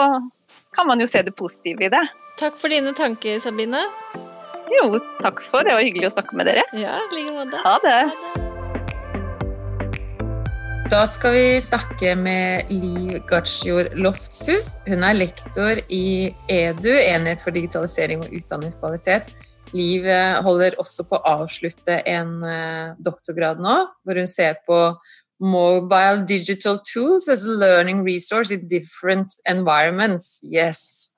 kan 0.72 0.86
man 0.88 1.02
jo 1.02 1.06
se 1.08 1.20
det 1.20 1.34
positive 1.36 1.84
i 1.84 1.90
det. 1.92 2.04
Takk 2.40 2.54
for 2.56 2.72
dine 2.72 2.94
tanker, 2.96 3.36
Sabine. 3.44 3.82
Jo, 4.72 4.86
takk 5.20 5.42
for 5.44 5.60
det. 5.60 5.68
Det 5.68 5.76
var 5.76 5.84
hyggelig 5.84 6.08
å 6.08 6.14
snakke 6.14 6.38
med 6.38 6.48
dere. 6.48 6.62
Ja, 6.72 6.94
i 6.96 7.10
like 7.12 7.34
måte. 7.36 7.60
Ha 7.60 7.74
det. 7.84 7.98
Da 10.88 11.02
skal 11.04 11.34
vi 11.36 11.44
snakke 11.60 12.14
med 12.16 12.72
Liv 12.72 13.18
Gartsjord 13.28 13.92
Loftshus. 14.00 14.78
Hun 14.88 15.04
er 15.04 15.18
lektor 15.18 15.82
i 15.92 16.32
EDU, 16.48 16.94
Enhet 16.96 17.44
for 17.44 17.52
digitalisering 17.52 18.24
og 18.24 18.32
utdanningskvalitet. 18.32 19.28
Liv 19.76 20.08
eh, 20.08 20.38
holder 20.40 20.78
også 20.80 21.04
på 21.04 21.18
å 21.18 21.34
avslutte 21.42 22.00
en 22.08 22.38
eh, 22.48 22.96
doktorgrad 23.04 23.60
nå, 23.60 23.76
hvor 24.00 24.16
hun 24.16 24.30
ser 24.30 24.56
på 24.64 24.78
mobile 25.40 26.24
digital 26.26 26.78
tools 26.78 27.28
as 27.28 27.44
a 27.44 27.48
learning 27.48 28.02
resource 28.04 28.50
in 28.50 28.68
different 28.68 29.32
environments. 29.48 30.40
Yes. 30.42 31.14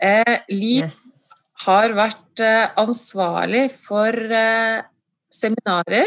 Eh, 0.00 0.38
Liv 0.48 0.84
Yes. 0.84 1.28
har 1.66 1.92
vært 1.94 2.40
eh, 2.40 2.70
ansvarlig 2.76 3.70
for 3.70 4.10
eh, 4.10 4.82
seminarer 5.30 6.06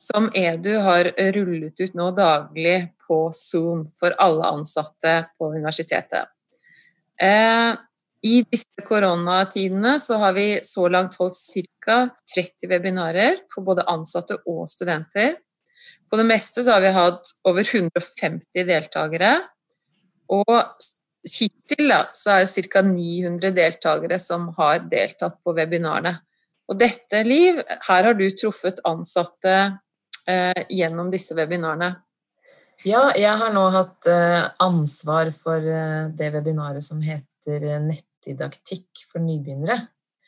som 0.00 0.30
EDU 0.34 0.78
har 0.80 1.12
rullet 1.36 1.80
ut 1.80 1.94
nå 1.94 2.10
daglig 2.16 2.88
på 3.04 3.28
Zoom 3.36 3.90
for 3.98 4.14
alle 4.18 4.48
ansatte 4.48 5.14
på 5.36 5.50
universitetet. 5.52 6.30
Eh, 7.20 7.76
I 8.22 8.42
disse 8.52 8.84
koronatidene 8.84 9.94
så 10.00 10.18
har 10.20 10.32
vi 10.36 10.60
så 10.64 10.88
langt 10.88 11.16
holdt 11.20 11.36
ca. 11.84 12.08
30 12.34 12.68
webinarer 12.68 13.42
for 13.52 13.64
både 13.64 13.84
ansatte 13.88 14.36
og 14.46 14.68
studenter. 14.68 15.36
På 16.10 16.18
det 16.18 16.26
meste 16.26 16.64
så 16.66 16.74
har 16.74 16.82
vi 16.82 16.94
hatt 16.94 17.34
over 17.46 17.62
150 17.62 18.66
deltakere. 18.66 19.34
Og 20.30 20.50
hittil 21.26 21.90
da, 21.90 22.02
så 22.16 22.38
er 22.38 22.46
det 22.46 22.66
ca. 22.72 22.82
900 22.86 23.54
deltakere 23.54 24.18
som 24.22 24.48
har 24.58 24.82
deltatt 24.90 25.38
på 25.44 25.54
webinarene. 25.54 26.16
Og 26.70 26.78
dette, 26.78 27.22
Liv, 27.26 27.58
her 27.88 28.06
har 28.06 28.14
du 28.14 28.26
truffet 28.30 28.78
ansatte 28.86 29.54
eh, 30.30 30.66
gjennom 30.70 31.10
disse 31.10 31.34
webinarene. 31.38 31.94
Ja, 32.86 33.10
jeg 33.18 33.32
har 33.36 33.50
nå 33.52 33.66
hatt 33.74 34.06
uh, 34.08 34.46
ansvar 34.64 35.28
for 35.36 35.60
uh, 35.60 36.08
det 36.16 36.30
webinaret 36.32 36.84
som 36.84 37.02
heter 37.04 37.66
uh, 37.74 37.80
Nettdidaktikk 37.84 39.02
for 39.04 39.20
nybegynnere. 39.20 39.76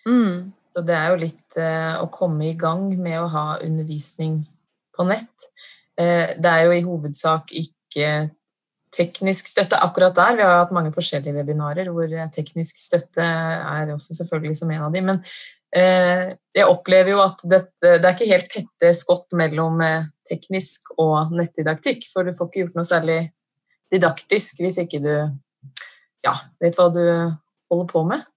Mm. 0.04 0.52
Så 0.72 0.82
det 0.84 0.96
er 0.96 1.12
jo 1.12 1.20
litt 1.20 1.56
å 2.00 2.06
komme 2.08 2.46
i 2.48 2.54
gang 2.56 2.86
med 2.96 3.18
å 3.20 3.26
ha 3.28 3.42
undervisning 3.60 4.38
på 5.02 5.08
nett. 5.10 5.50
det 5.98 6.48
er 6.48 6.62
jo 6.64 6.72
i 6.72 6.84
hovedsak 6.86 7.50
ikke 7.52 8.06
teknisk 8.92 9.48
støtte 9.48 9.80
akkurat 9.80 10.14
der. 10.16 10.36
Vi 10.36 10.44
har 10.44 10.60
hatt 10.60 10.74
mange 10.74 10.92
forskjellige 10.94 11.34
webinarer 11.36 11.88
hvor 11.92 12.12
teknisk 12.34 12.78
støtte 12.80 13.24
er 13.24 13.92
også 13.94 14.16
selvfølgelig 14.18 14.58
som 14.58 14.72
en 14.72 14.86
av 14.86 14.96
dem. 14.96 15.08
Men 15.08 15.22
eh, 15.76 16.34
jeg 16.56 16.68
opplever 16.68 17.14
jo 17.14 17.22
at 17.24 17.44
det, 17.48 17.62
det 17.80 18.00
er 18.00 18.12
ikke 18.12 18.32
helt 18.32 18.50
tette 18.52 18.92
skott 18.98 19.32
mellom 19.38 19.80
eh, 19.84 20.10
teknisk 20.28 20.92
og 20.98 21.32
nettdidaktikk. 21.36 22.04
For 22.12 22.28
du 22.28 22.36
får 22.36 22.50
ikke 22.50 22.64
gjort 22.66 22.78
noe 22.80 22.88
særlig 22.88 23.20
didaktisk 23.92 24.60
hvis 24.64 24.80
ikke 24.84 25.00
du 25.04 25.14
ja, 26.22 26.36
vet 26.62 26.76
hva 26.78 26.90
du 26.92 27.02
holder 27.72 27.88
på 27.88 28.04
med. 28.12 28.28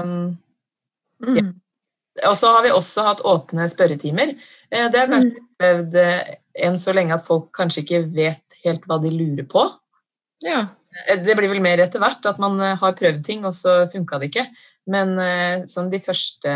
Um, 0.00 0.32
ja. 1.36 1.44
Og 2.24 2.36
så 2.38 2.50
har 2.54 2.64
vi 2.64 2.72
også 2.72 3.04
hatt 3.06 3.22
åpne 3.28 3.68
spørretimer. 3.68 4.32
Eh, 4.70 4.88
det 4.92 5.00
har 5.00 5.10
kanskje 5.10 5.34
mm. 5.34 5.44
opplevd 5.44 5.98
eh, 6.00 6.34
enn 6.66 6.78
så 6.80 6.94
lenge 6.96 7.16
at 7.16 7.26
folk 7.26 7.50
kanskje 7.56 7.84
ikke 7.84 8.02
vet 8.16 8.60
helt 8.64 8.86
hva 8.88 8.98
de 9.02 9.12
lurer 9.12 9.46
på. 9.50 9.66
Ja. 10.44 10.64
Eh, 11.04 11.20
det 11.20 11.36
blir 11.36 11.52
vel 11.52 11.64
mer 11.64 11.82
etter 11.84 12.02
hvert 12.02 12.24
at 12.28 12.40
man 12.42 12.58
har 12.60 12.96
prøvd 12.96 13.24
ting, 13.26 13.44
og 13.44 13.54
så 13.56 13.82
funka 13.92 14.20
det 14.22 14.32
ikke. 14.32 14.46
Men 14.92 15.16
sånn 15.66 15.88
de 15.90 15.98
første 15.98 16.52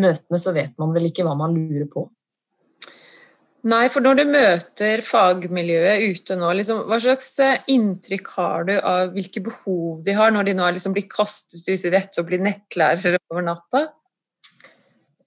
møtene 0.00 0.38
så 0.40 0.54
vet 0.56 0.72
man 0.80 0.94
vel 0.94 1.10
ikke 1.10 1.26
hva 1.26 1.34
man 1.36 1.52
lurer 1.52 1.84
på. 1.90 2.06
Nei, 3.68 3.90
for 3.92 4.00
når 4.00 4.16
du 4.16 4.22
møter 4.32 5.02
fagmiljøet 5.04 6.06
ute 6.08 6.36
nå, 6.40 6.48
liksom, 6.56 6.86
hva 6.88 6.96
slags 7.04 7.34
inntrykk 7.68 8.30
har 8.38 8.64
du 8.70 8.72
av 8.78 9.12
hvilke 9.12 9.42
behov 9.44 9.98
de 10.06 10.14
har 10.16 10.32
når 10.32 10.48
de 10.48 10.54
nå 10.56 10.70
liksom 10.72 10.96
blitt 10.96 11.10
kastet 11.12 11.68
ut 11.68 11.84
i 11.84 11.92
dette 11.92 12.22
og 12.22 12.30
blir 12.30 12.40
nettlærere 12.40 13.20
over 13.28 13.44
natta? 13.44 13.82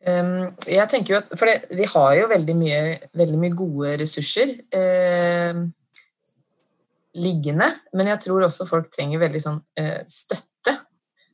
Jeg 0.03 0.83
tenker 0.91 1.13
jo 1.13 1.19
at, 1.21 1.29
For 1.39 1.47
det, 1.47 1.69
vi 1.79 1.85
har 1.87 2.09
jo 2.17 2.25
veldig 2.27 2.55
mye, 2.59 2.79
veldig 3.15 3.37
mye 3.39 3.55
gode 3.55 3.93
ressurser 4.01 4.49
uh, 4.75 5.61
liggende, 7.23 7.69
men 7.95 8.09
jeg 8.11 8.23
tror 8.25 8.43
også 8.47 8.67
folk 8.67 8.89
trenger 8.91 9.21
veldig 9.21 9.41
sånn 9.45 9.61
uh, 9.79 10.01
støtte. 10.09 10.75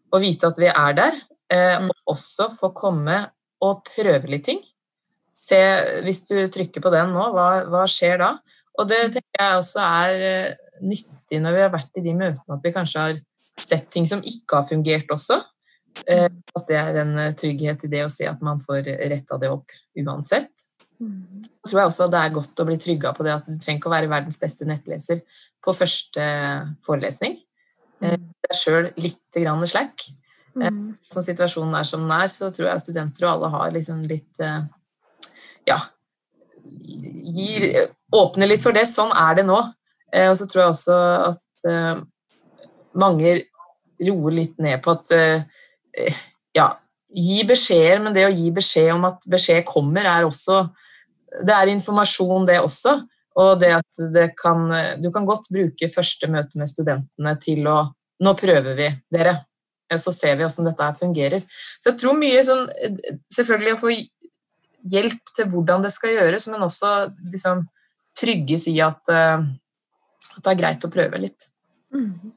Å 0.10 0.22
vite 0.22 0.50
at 0.50 0.62
vi 0.62 0.70
er 0.70 0.98
der, 0.98 1.18
uh, 1.18 1.80
mm. 1.82 1.90
og 1.90 2.14
også 2.14 2.50
få 2.54 2.70
komme 2.78 3.18
og 3.66 3.84
prøve 3.90 4.30
litt 4.32 4.46
ting. 4.48 4.62
Se, 5.34 5.60
hvis 6.04 6.26
du 6.28 6.36
trykker 6.52 6.84
på 6.84 6.92
den 6.94 7.14
nå, 7.16 7.30
hva, 7.36 7.50
hva 7.70 7.86
skjer 7.90 8.20
da? 8.22 8.34
Og 8.80 8.88
det 8.90 9.00
mm. 9.06 9.14
tenker 9.16 9.44
jeg 9.44 9.60
også 9.60 9.86
er 9.86 10.26
eh, 10.30 10.58
nyttig 10.86 11.42
når 11.44 11.56
vi 11.56 11.64
har 11.64 11.72
vært 11.74 12.00
i 12.00 12.04
de 12.06 12.16
møtene, 12.16 12.58
at 12.58 12.66
vi 12.66 12.74
kanskje 12.76 13.06
har 13.06 13.20
sett 13.60 13.90
ting 13.92 14.08
som 14.08 14.24
ikke 14.24 14.60
har 14.60 14.68
fungert 14.68 15.12
også. 15.12 15.42
Eh, 16.08 16.28
at 16.56 16.70
det 16.70 16.78
er 16.80 17.02
en 17.04 17.14
eh, 17.20 17.36
trygghet 17.38 17.86
i 17.86 17.92
det 17.92 18.06
å 18.06 18.12
se 18.12 18.28
at 18.30 18.42
man 18.46 18.62
får 18.62 18.88
retta 19.12 19.40
det 19.42 19.52
opp 19.52 19.74
uansett. 20.00 20.52
Mm. 21.00 21.44
Tror 21.68 21.82
jeg 21.82 21.92
også 21.92 22.10
det 22.12 22.22
er 22.22 22.34
godt 22.36 22.62
å 22.62 22.68
bli 22.68 22.78
trygga 22.82 23.14
på 23.16 23.26
det 23.26 23.36
at 23.36 23.46
du 23.48 23.56
trenger 23.56 23.80
ikke 23.80 23.92
å 23.92 23.94
være 23.94 24.12
verdens 24.12 24.40
beste 24.42 24.68
nettleser 24.68 25.22
på 25.64 25.76
første 25.76 26.24
forelesning. 26.86 27.38
Mm. 28.04 28.26
Det 28.40 28.52
er 28.52 28.60
sjøl 28.60 28.90
litt 29.00 29.40
grann 29.40 29.64
slack. 29.68 30.08
Mm. 30.60 30.98
Som 31.12 31.24
situasjonen 31.24 31.78
er 31.78 31.88
som 31.88 32.04
den 32.04 32.16
er, 32.16 32.28
så 32.32 32.50
tror 32.52 32.72
jeg 32.72 32.84
studenter 32.84 33.28
og 33.28 33.32
alle 33.36 33.54
har 33.54 33.72
liksom 33.76 34.02
litt 34.10 34.42
Ja, 35.70 35.78
gir, 36.66 37.68
åpner 38.16 38.50
litt 38.50 38.64
for 38.64 38.76
det. 38.76 38.88
Sånn 38.90 39.14
er 39.16 39.38
det 39.38 39.46
nå. 39.48 39.60
Og 39.60 40.36
så 40.40 40.48
tror 40.50 40.64
jeg 40.64 40.74
også 40.74 40.98
at 41.30 41.68
mange 42.98 43.36
roer 44.02 44.36
litt 44.36 44.58
ned 44.64 44.82
på 44.84 44.96
at 44.98 45.12
ja, 46.56 46.68
gi 47.10 47.44
beskjeder, 47.48 48.02
men 48.04 48.16
det 48.16 48.28
å 48.28 48.34
gi 48.34 48.52
beskjed 48.54 48.92
om 48.94 49.08
at 49.10 49.26
beskjed 49.30 49.66
kommer, 49.68 50.06
er 50.06 50.28
også 50.28 50.68
Det 51.30 51.54
er 51.54 51.70
informasjon, 51.70 52.46
det 52.46 52.60
også. 52.60 52.96
Og 53.38 53.60
det 53.62 53.70
at 53.78 54.00
det 54.14 54.32
kan 54.38 54.70
Du 55.02 55.12
kan 55.14 55.26
godt 55.26 55.50
bruke 55.54 55.92
første 55.94 56.28
møte 56.28 56.58
med 56.58 56.70
studentene 56.70 57.36
til 57.42 57.68
å 57.70 57.84
Nå 58.20 58.34
prøver 58.36 58.76
vi, 58.76 58.88
dere. 59.14 59.38
Så 59.96 60.12
ser 60.12 60.36
vi 60.36 60.44
hvordan 60.44 60.68
dette 60.68 60.88
fungerer. 61.00 61.44
Så 61.80 61.94
jeg 61.94 62.00
tror 62.02 62.18
mye 62.20 62.42
sånn 62.44 62.66
Selvfølgelig 63.32 63.76
å 63.78 63.84
få 63.86 63.94
hjelp 64.90 65.32
til 65.36 65.48
hvordan 65.52 65.84
det 65.84 65.92
skal 65.92 66.16
gjøres, 66.16 66.48
men 66.52 66.64
også 66.64 66.92
liksom 67.32 67.66
trygges 68.20 68.68
i 68.72 68.78
at, 68.84 69.02
at 69.12 70.44
det 70.44 70.52
er 70.52 70.60
greit 70.60 70.86
å 70.88 70.92
prøve 70.92 71.20
litt. 71.20 71.50
Mm. 71.94 72.32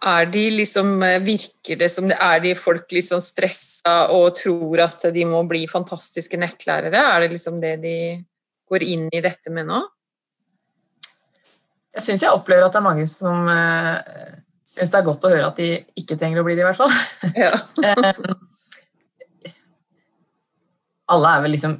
Er 0.00 0.26
de 0.32 0.46
liksom, 0.54 0.94
eh, 1.04 1.18
virker 1.20 1.76
det 1.76 1.90
som 1.92 2.06
det 2.08 2.16
er 2.16 2.40
de 2.40 2.54
folk 2.56 2.88
litt 2.96 3.08
sånn 3.10 3.20
stressa 3.20 4.08
og 4.14 4.32
tror 4.38 4.80
at 4.86 5.04
de 5.12 5.24
må 5.28 5.42
bli 5.48 5.66
fantastiske 5.68 6.40
nettlærere? 6.40 6.96
Er 6.96 7.20
det 7.20 7.34
liksom 7.34 7.60
det 7.60 7.76
de 7.82 7.96
går 8.70 8.86
inn 8.86 9.08
i 9.12 9.20
dette 9.20 9.52
med 9.52 9.68
nå? 9.68 9.82
Jeg 11.90 12.06
syns 12.06 12.24
jeg 12.24 12.32
opplever 12.32 12.64
at 12.64 12.72
det 12.72 12.80
er 12.80 12.86
mange 12.86 13.04
som 13.10 13.48
uh, 13.50 13.98
eh, 13.98 14.38
syns 14.64 14.92
det 14.92 14.98
er 15.00 15.06
godt 15.06 15.26
å 15.26 15.32
høre 15.32 15.50
at 15.50 15.58
de 15.58 15.70
ikke 15.98 16.16
trenger 16.16 16.40
å 16.40 16.46
bli 16.46 16.54
det, 16.54 16.62
i 16.62 16.68
hvert 16.70 16.80
fall. 16.80 16.94
Ja. 17.36 17.52
Eh, 19.50 19.56
alle 21.10 21.30
er 21.34 21.40
vel 21.42 21.50
liksom 21.50 21.72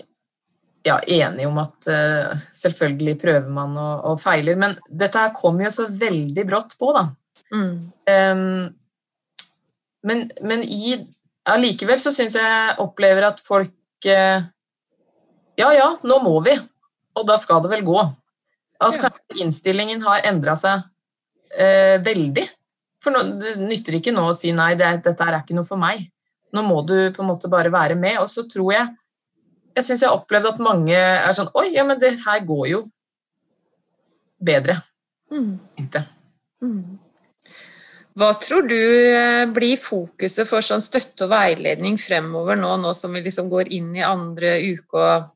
ja, 0.82 0.96
enige 1.06 1.46
om 1.46 1.58
at 1.62 1.86
uh, 1.86 2.32
selvfølgelig 2.56 3.12
prøver 3.20 3.52
man 3.54 3.76
og, 3.78 4.06
og, 4.10 4.16
feiler, 4.18 4.56
men 4.58 4.74
dette 4.88 5.22
her 5.22 5.30
kommer 5.36 5.68
jo 5.68 5.70
så 5.76 5.86
veldig 5.86 6.44
brått 6.48 6.74
på, 6.80 6.90
da. 6.96 7.04
Mm. 7.50 7.90
Um, 8.06 8.68
men, 10.06 10.30
men 10.46 10.62
i 10.64 10.94
allikevel 11.50 11.98
ja, 11.98 12.04
så 12.04 12.12
syns 12.14 12.36
jeg 12.38 12.76
opplever 12.82 13.26
at 13.26 13.40
folk 13.42 14.06
eh, 14.08 14.46
Ja 15.60 15.72
ja, 15.76 15.88
nå 16.06 16.20
må 16.24 16.38
vi, 16.44 16.54
og 17.18 17.26
da 17.28 17.36
skal 17.40 17.60
det 17.64 17.72
vel 17.72 17.82
gå. 17.84 17.98
At 18.80 18.96
ja. 18.96 19.02
kanskje 19.02 19.42
innstillingen 19.44 20.00
har 20.06 20.24
endra 20.30 20.54
seg 20.56 20.86
eh, 21.52 21.98
veldig. 22.00 22.46
For 23.00 23.12
nå, 23.12 23.24
det 23.40 23.58
nytter 23.60 23.98
ikke 23.98 24.14
nå 24.16 24.24
å 24.30 24.36
si 24.36 24.54
nei, 24.56 24.72
det, 24.80 24.94
dette 25.04 25.26
er 25.26 25.40
ikke 25.40 25.56
noe 25.58 25.68
for 25.68 25.80
meg. 25.80 26.06
Nå 26.56 26.64
må 26.66 26.80
du 26.86 26.94
på 27.14 27.22
en 27.22 27.28
måte 27.28 27.50
bare 27.52 27.72
være 27.72 27.98
med. 27.98 28.18
Og 28.22 28.28
så 28.30 28.46
tror 28.48 28.72
jeg 28.74 28.96
Jeg 29.76 29.86
syns 29.86 30.00
jeg 30.02 30.10
har 30.10 30.18
opplevd 30.18 30.48
at 30.48 30.62
mange 30.64 30.96
er 30.96 31.34
sånn 31.36 31.52
Oi, 31.54 31.68
ja, 31.76 31.84
men 31.86 32.00
det 32.00 32.16
her 32.24 32.40
går 32.44 32.64
jo 32.72 32.80
bedre. 34.40 34.80
Mm. 35.30 35.60
Mm. 36.64 36.98
Hva 38.18 38.30
tror 38.42 38.66
du 38.66 38.76
eh, 38.76 39.46
blir 39.54 39.78
fokuset 39.78 40.48
for 40.48 40.64
sånn 40.64 40.82
støtte 40.82 41.26
og 41.26 41.32
veiledning 41.32 41.98
fremover 42.00 42.58
nå, 42.58 42.72
nå 42.82 42.94
som 42.96 43.14
vi 43.14 43.22
liksom 43.22 43.50
går 43.52 43.70
inn 43.76 43.92
i 43.96 44.06
andre 44.06 44.56
uke 44.72 45.04
og 45.04 45.28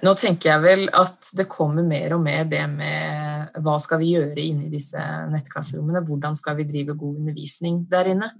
Nå 0.00 0.14
tenker 0.16 0.48
jeg 0.48 0.62
vel 0.62 0.86
at 0.96 1.26
det 1.36 1.44
kommer 1.50 1.84
mer 1.84 2.14
og 2.14 2.22
mer 2.22 2.46
det 2.48 2.62
med 2.72 3.58
hva 3.60 3.74
skal 3.82 3.98
vi 4.00 4.14
gjøre 4.14 4.40
inne 4.40 4.68
i 4.68 4.72
disse 4.72 5.00
nettklasserommene? 5.28 6.00
Hvordan 6.06 6.36
skal 6.38 6.56
vi 6.56 6.64
drive 6.68 6.94
god 6.96 7.18
undervisning 7.18 7.82
der 7.90 8.08
inne? 8.12 8.30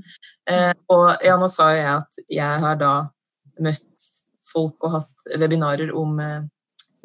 Eh, 0.48 0.70
og 0.94 1.10
ja, 1.26 1.34
nå 1.36 1.50
sa 1.52 1.66
jeg 1.74 1.90
at 1.90 2.22
jeg 2.30 2.62
har 2.64 2.78
da 2.80 2.92
møtt 3.66 4.08
folk 4.46 4.86
og 4.86 4.94
hatt 4.94 5.28
webinarer 5.42 5.92
om 5.96 6.16
eh, 6.22 6.46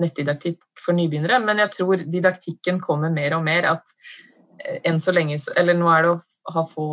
nettdidaktikk 0.01 0.61
for 0.79 0.95
nybegynnere, 0.95 1.41
men 1.43 1.59
jeg 1.63 1.73
tror 1.79 2.05
didaktikken 2.05 2.79
kommer 2.83 3.11
mer 3.11 3.35
og 3.37 3.43
mer. 3.49 3.71
at 3.75 3.97
enn 4.83 4.99
så 5.01 5.13
lenge 5.15 5.37
Eller 5.59 5.77
nå 5.77 5.89
er 5.91 6.05
det 6.05 6.11
å 6.15 6.53
ha 6.55 6.63
få 6.67 6.87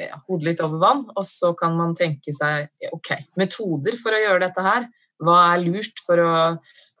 ja, 0.00 0.18
hodet 0.26 0.48
litt 0.50 0.62
over 0.64 0.80
vann, 0.82 1.02
og 1.12 1.24
så 1.28 1.52
kan 1.58 1.76
man 1.76 1.94
tenke 1.96 2.32
seg 2.32 2.70
ok, 2.92 3.12
metoder 3.36 3.98
for 4.00 4.16
å 4.16 4.22
gjøre 4.22 4.46
dette 4.46 4.64
her. 4.64 4.86
Hva 5.22 5.40
er 5.52 5.64
lurt 5.64 6.00
for 6.04 6.22
å 6.24 6.36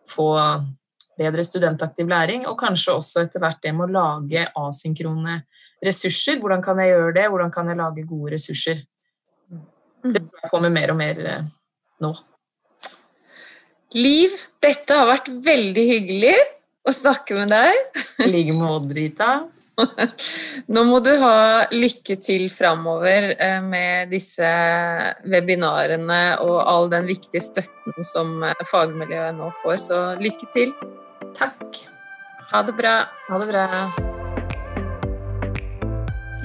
få 0.06 0.30
bedre 1.16 1.44
studentaktiv 1.44 2.08
læring, 2.10 2.44
og 2.48 2.58
kanskje 2.60 2.96
også 2.96 3.24
etter 3.24 3.42
hvert 3.42 3.62
det 3.64 3.72
med 3.74 3.88
å 3.88 3.94
lage 3.96 4.44
asynkrone 4.60 5.40
ressurser. 5.84 6.40
Hvordan 6.42 6.62
kan 6.64 6.80
jeg 6.82 6.92
gjøre 6.92 7.14
det? 7.16 7.26
Hvordan 7.32 7.52
kan 7.54 7.70
jeg 7.70 7.80
lage 7.80 8.06
gode 8.08 8.34
ressurser? 8.36 8.82
Det 10.06 10.22
tror 10.22 10.42
jeg 10.44 10.52
kommer 10.52 10.72
mer 10.72 10.92
og 10.92 10.98
mer 11.00 11.22
eh, 11.24 11.46
nå. 12.04 12.12
Liv, 13.96 14.34
dette 14.62 14.98
har 14.98 15.08
vært 15.08 15.30
veldig 15.46 15.84
hyggelig 15.88 16.36
å 16.86 16.92
snakke 16.94 17.38
med 17.38 17.54
deg. 17.54 18.00
I 18.22 18.28
like 18.30 18.54
måte, 18.54 18.92
Rita. 18.94 19.30
Nå 20.72 20.84
må 20.88 21.00
du 21.04 21.10
ha 21.20 21.66
lykke 21.72 22.16
til 22.22 22.48
framover 22.52 23.32
eh, 23.34 23.58
med 23.64 24.12
disse 24.12 24.48
webinarene 25.28 26.38
og 26.44 26.58
all 26.64 26.90
den 26.92 27.08
viktige 27.08 27.44
støtten 27.44 28.06
som 28.06 28.34
eh, 28.44 28.66
fagmiljøet 28.70 29.36
nå 29.36 29.50
får, 29.62 29.76
så 29.88 30.00
lykke 30.20 30.50
til. 30.54 30.72
Takk. 31.36 31.82
Ha 32.52 32.62
det 32.64 32.76
bra. 32.78 32.98
Ha 33.28 33.42
det 33.42 33.50
bra. 33.52 33.66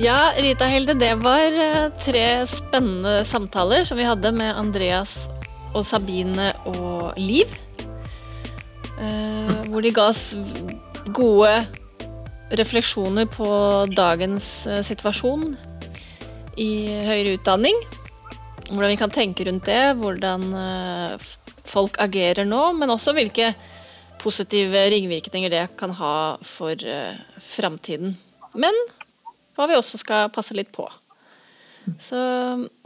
Ja, 0.02 0.32
Rita 0.34 0.66
Helde, 0.66 0.96
det 0.98 1.14
var 1.22 1.54
eh, 1.54 1.92
tre 2.02 2.26
spennende 2.50 3.22
samtaler 3.28 3.86
som 3.86 4.00
vi 4.00 4.08
hadde 4.08 4.32
med 4.34 4.58
Andreas 4.58 5.28
og 5.76 5.86
Sabine 5.86 6.52
og 6.66 7.14
Liv. 7.22 7.52
Eh, 8.98 9.70
hvor 9.70 9.86
de 9.86 9.94
ga 9.94 10.10
oss 10.10 10.34
gode 11.14 11.54
refleksjoner 12.60 13.28
på 13.32 13.50
dagens 13.96 14.68
eh, 14.68 14.82
situasjon 14.86 15.52
i 16.60 16.72
høyere 17.08 17.38
utdanning. 17.38 17.78
Hvordan 18.72 18.92
vi 18.92 19.00
kan 19.00 19.14
tenke 19.14 19.46
rundt 19.48 19.68
det, 19.70 19.82
hvordan 20.00 20.48
eh, 20.56 21.30
folk 21.72 22.00
agerer 22.04 22.48
nå, 22.48 22.64
men 22.78 22.92
også 22.92 23.16
hvilke 23.16 23.54
positive 24.22 24.88
ringvirkninger 24.94 25.52
det 25.52 25.68
kan 25.80 25.94
ha 25.98 26.16
for 26.46 26.78
uh, 26.86 27.18
framtiden. 27.42 28.14
Men 28.54 28.76
hva 29.58 29.66
vi 29.70 29.78
også 29.78 29.98
skal 30.02 30.30
passe 30.34 30.54
litt 30.54 30.70
på. 30.76 30.86
Så 31.98 32.18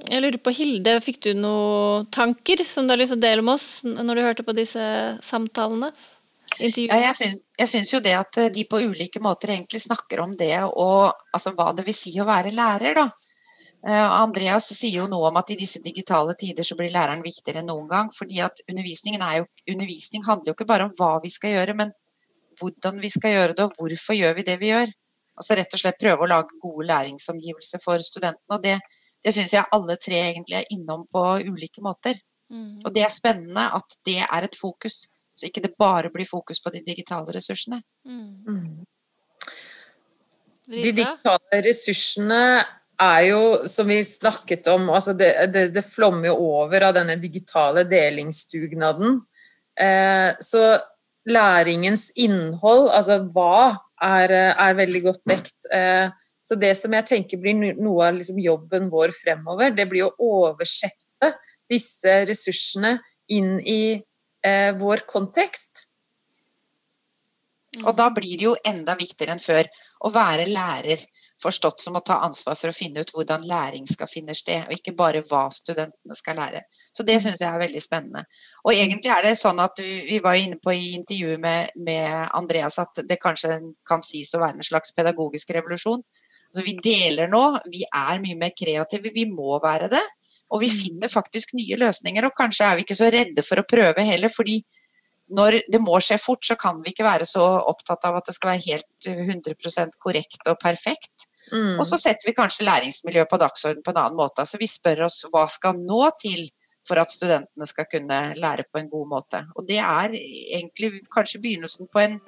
jeg 0.08 0.22
lurer 0.24 0.40
på, 0.40 0.54
Hilde, 0.56 0.94
fikk 1.04 1.20
du 1.26 1.34
noen 1.36 2.08
tanker 2.16 2.64
som 2.64 2.88
du 2.88 2.94
har 2.94 3.02
lyst 3.02 3.12
til 3.12 3.20
å 3.20 3.26
dele 3.26 3.44
med 3.44 3.58
oss 3.58 3.68
når 3.84 4.16
du 4.16 4.24
hørte 4.24 4.46
på 4.48 4.56
disse 4.56 4.86
samtalene? 5.26 5.92
Ja, 6.60 6.98
jeg, 7.02 7.16
syns, 7.20 7.42
jeg 7.60 7.72
syns 7.72 7.94
jo 7.94 8.00
det 8.04 8.14
at 8.18 8.40
de 8.54 8.64
på 8.70 8.80
ulike 8.86 9.20
måter 9.24 9.52
egentlig 9.56 9.82
snakker 9.84 10.22
om 10.24 10.36
det 10.40 10.54
og 10.66 11.12
altså 11.36 11.52
hva 11.58 11.72
det 11.76 11.84
vil 11.88 11.98
si 11.98 12.14
å 12.22 12.28
være 12.28 12.54
lærer, 12.56 12.96
da. 12.96 13.10
Eh, 13.86 14.12
Andreas 14.22 14.72
sier 14.74 15.04
jo 15.04 15.10
noe 15.10 15.30
om 15.30 15.36
at 15.38 15.52
i 15.54 15.58
disse 15.60 15.82
digitale 15.86 16.34
tider 16.40 16.66
så 16.66 16.78
blir 16.80 16.94
læreren 16.94 17.22
viktigere 17.26 17.62
enn 17.62 17.70
noen 17.70 17.88
gang. 17.92 18.10
fordi 18.18 18.42
at 18.42 18.62
undervisningen 18.70 19.22
er 19.22 19.38
jo, 19.42 19.46
undervisning 19.76 20.26
handler 20.26 20.52
jo 20.52 20.56
ikke 20.58 20.72
bare 20.72 20.88
om 20.90 20.96
hva 20.98 21.20
vi 21.24 21.30
skal 21.30 21.54
gjøre, 21.54 21.76
men 21.78 21.92
hvordan 22.60 23.02
vi 23.04 23.12
skal 23.14 23.36
gjøre 23.36 23.58
det, 23.58 23.66
og 23.68 23.76
hvorfor 23.78 24.18
gjør 24.18 24.38
vi 24.40 24.48
det 24.48 24.60
vi 24.60 24.72
gjør. 24.72 24.94
Altså 25.36 25.58
rett 25.60 25.74
og 25.76 25.82
slett 25.82 26.00
prøve 26.02 26.26
å 26.26 26.32
lage 26.32 26.62
gode 26.64 26.88
læringsomgivelser 26.90 27.84
for 27.84 28.02
studentene. 28.02 28.58
og 28.58 28.64
Det, 28.64 28.80
det 29.22 29.36
syns 29.36 29.54
jeg 29.54 29.70
alle 29.78 29.98
tre 30.02 30.22
egentlig 30.32 30.58
er 30.62 30.72
innom 30.74 31.06
på 31.12 31.26
ulike 31.46 31.84
måter. 31.86 32.18
Mm. 32.50 32.80
Og 32.86 32.94
det 32.96 33.04
er 33.06 33.14
spennende 33.14 33.68
at 33.76 33.98
det 34.08 34.22
er 34.24 34.48
et 34.48 34.58
fokus, 34.58 35.06
så 35.36 35.50
ikke 35.50 35.64
det 35.66 35.76
bare 35.80 36.12
blir 36.14 36.28
fokus 36.28 36.62
på 36.64 36.72
de 36.74 36.82
digitale 36.86 37.36
ressursene. 37.36 37.82
Mm. 38.08 38.34
mm. 38.48 38.86
De 40.66 40.92
digitale 40.98 41.62
ressursene 41.62 42.42
er 43.02 43.22
jo, 43.28 43.42
som 43.70 43.88
vi 43.92 44.00
snakket 44.08 44.68
om, 44.72 44.88
altså 44.90 45.14
det, 45.14 45.30
det, 45.54 45.68
det 45.76 45.84
flommer 45.86 46.32
jo 46.32 46.50
over 46.56 46.88
av 46.88 46.96
denne 46.96 47.18
digitale 47.22 47.84
delingsdugnaden. 47.86 49.20
Eh, 49.78 50.32
så 50.40 50.64
læringens 51.30 52.10
innhold, 52.22 52.88
altså 52.90 53.20
hva, 53.36 53.76
er, 54.02 54.32
er 54.52 54.78
veldig 54.78 55.02
godt 55.10 55.22
dekt. 55.30 55.68
Eh, 55.74 56.08
så 56.46 56.58
det 56.62 56.76
som 56.78 56.94
jeg 56.94 57.10
tenker 57.10 57.42
blir 57.42 57.58
noe 57.58 58.10
av 58.10 58.18
liksom 58.20 58.40
jobben 58.42 58.90
vår 58.94 59.14
fremover, 59.18 59.74
det 59.74 59.88
blir 59.90 60.08
å 60.08 60.14
oversette 60.22 61.32
disse 61.72 62.20
ressursene 62.30 63.00
inn 63.34 63.58
i 63.60 63.98
eh, 64.46 64.72
vår 64.80 65.06
kontekst. 65.10 65.88
Og 67.84 67.92
da 67.98 68.08
blir 68.16 68.38
det 68.40 68.46
jo 68.46 68.56
enda 68.64 68.96
viktigere 68.96 69.36
enn 69.36 69.44
før 69.44 69.68
å 70.08 70.12
være 70.14 70.48
lærer 70.48 71.02
forstått 71.42 71.82
som 71.84 71.98
å 72.00 72.04
ta 72.06 72.22
ansvar 72.26 72.56
for 72.56 72.72
å 72.72 72.76
finne 72.76 73.04
ut 73.04 73.12
hvordan 73.14 73.46
læring 73.48 73.88
skal 73.90 74.10
finne 74.10 74.36
sted, 74.38 74.64
og 74.68 74.78
ikke 74.78 74.96
bare 74.98 75.24
hva 75.28 75.46
studentene 75.54 76.16
skal 76.16 76.40
lære. 76.40 76.62
Så 76.72 77.04
det 77.08 77.18
syns 77.24 77.42
jeg 77.44 77.50
er 77.50 77.62
veldig 77.62 77.82
spennende. 77.84 78.24
Og 78.64 78.74
egentlig 78.74 79.12
er 79.12 79.26
det 79.26 79.36
sånn 79.40 79.60
at 79.64 79.82
vi 79.82 80.22
var 80.24 80.40
inne 80.40 80.60
på 80.64 80.74
i 80.76 80.94
intervjuet 80.96 81.42
med, 81.42 81.76
med 81.76 82.30
Andreas 82.38 82.80
at 82.82 83.04
det 83.10 83.20
kanskje 83.22 83.60
kan 83.88 84.04
sies 84.06 84.34
å 84.36 84.44
være 84.44 84.62
en 84.62 84.70
slags 84.70 84.96
pedagogisk 84.96 85.52
revolusjon. 85.58 86.04
Altså 86.46 86.64
vi 86.64 86.78
deler 86.80 87.28
nå, 87.32 87.44
vi 87.72 87.84
er 87.90 88.22
mye 88.24 88.40
mer 88.40 88.56
kreative, 88.56 89.12
vi 89.14 89.28
må 89.28 89.60
være 89.64 89.92
det. 89.92 90.04
Og 90.54 90.62
vi 90.62 90.70
mm. 90.72 90.80
finner 90.80 91.12
faktisk 91.12 91.56
nye 91.58 91.78
løsninger, 91.82 92.26
og 92.28 92.36
kanskje 92.38 92.68
er 92.68 92.78
vi 92.78 92.86
ikke 92.86 92.98
så 92.98 93.12
redde 93.14 93.46
for 93.46 93.62
å 93.62 93.68
prøve 93.70 94.06
heller, 94.06 94.32
fordi 94.34 94.60
når 95.34 95.62
det 95.74 95.82
må 95.82 95.98
skje 96.04 96.20
fort, 96.22 96.46
så 96.46 96.58
kan 96.60 96.82
vi 96.84 96.94
ikke 96.94 97.06
være 97.06 97.26
så 97.26 97.44
opptatt 97.66 98.06
av 98.06 98.20
at 98.20 98.28
det 98.28 98.36
skal 98.36 98.52
være 98.54 98.66
helt 98.68 99.08
100% 99.10 99.98
korrekt 100.04 100.52
og 100.52 100.60
perfekt. 100.62 101.26
Mm. 101.52 101.80
Og 101.80 101.86
så 101.90 101.98
setter 102.02 102.30
vi 102.30 102.36
kanskje 102.38 102.68
læringsmiljøet 102.68 103.30
på 103.32 103.40
dagsorden 103.42 103.82
på 103.86 103.94
en 103.94 104.02
annen 104.04 104.20
måte. 104.20 104.46
Altså 104.46 104.62
vi 104.62 104.70
spør 104.70 105.06
oss 105.08 105.24
hva 105.34 105.48
skal 105.50 105.82
nå 105.82 106.04
til 106.22 106.46
for 106.86 107.02
at 107.02 107.10
studentene 107.10 107.66
skal 107.66 107.90
kunne 107.90 108.20
lære 108.38 108.68
på 108.70 108.82
en 108.82 108.90
god 108.92 109.10
måte. 109.10 109.42
Og 109.58 109.66
det 109.70 109.82
er 109.82 110.14
egentlig 110.14 111.02
kanskje 111.14 111.42
begynnelsen 111.42 111.90
på 111.90 112.04
en, 112.04 112.20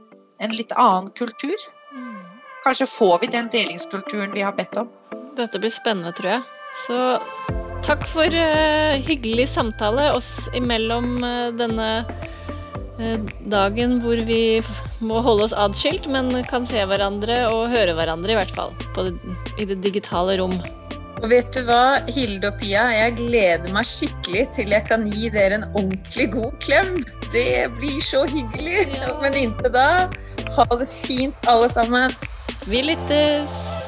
en 0.42 0.58
litt 0.58 0.74
annen 0.74 1.14
kultur. 1.18 1.70
Mm. 1.94 2.42
Kanskje 2.66 2.90
får 2.90 3.22
vi 3.22 3.34
den 3.38 3.54
delingskulturen 3.54 4.34
vi 4.34 4.46
har 4.46 4.58
bedt 4.58 4.82
om. 4.82 4.90
Dette 5.38 5.62
blir 5.62 5.74
spennende, 5.74 6.16
tror 6.18 6.40
jeg. 6.40 6.46
Så 6.88 7.67
takk 7.86 8.08
for 8.10 8.32
uh, 8.32 8.98
hyggelig 9.04 9.50
samtale 9.52 10.10
oss 10.16 10.48
imellom 10.58 11.18
uh, 11.22 11.50
denne 11.58 11.92
Eh, 12.98 13.20
dagen 13.46 14.00
hvor 14.02 14.18
vi 14.26 14.58
må 15.06 15.22
holde 15.22 15.46
oss 15.46 15.54
adskilt, 15.54 16.08
men 16.10 16.32
kan 16.50 16.66
se 16.66 16.82
hverandre 16.90 17.44
og 17.52 17.70
høre 17.70 17.94
hverandre, 17.98 18.34
i 18.34 18.38
hvert 18.40 18.54
fall. 18.56 18.74
Det, 18.98 19.14
I 19.62 19.68
det 19.70 19.80
digitale 19.86 20.40
rom. 20.42 20.56
Og 21.18 21.28
vet 21.30 21.50
du 21.54 21.64
hva, 21.66 21.98
Hilde 22.14 22.50
og 22.52 22.60
Pia, 22.62 22.88
jeg 22.94 23.16
gleder 23.18 23.74
meg 23.74 23.88
skikkelig 23.90 24.44
til 24.58 24.74
jeg 24.74 24.86
kan 24.90 25.06
gi 25.10 25.32
dere 25.34 25.60
en 25.60 25.68
ordentlig 25.72 26.30
god 26.34 26.58
klem. 26.62 26.94
Det 27.34 27.68
blir 27.78 28.02
så 28.06 28.26
hyggelig. 28.30 28.86
Ja. 28.98 29.14
Men 29.22 29.38
inntil 29.38 29.74
da, 29.74 29.90
ha 30.58 30.68
det 30.78 30.90
fint 30.90 31.50
alle 31.50 31.70
sammen. 31.74 32.14
Vi 32.70 32.82
lyttes. 32.86 33.87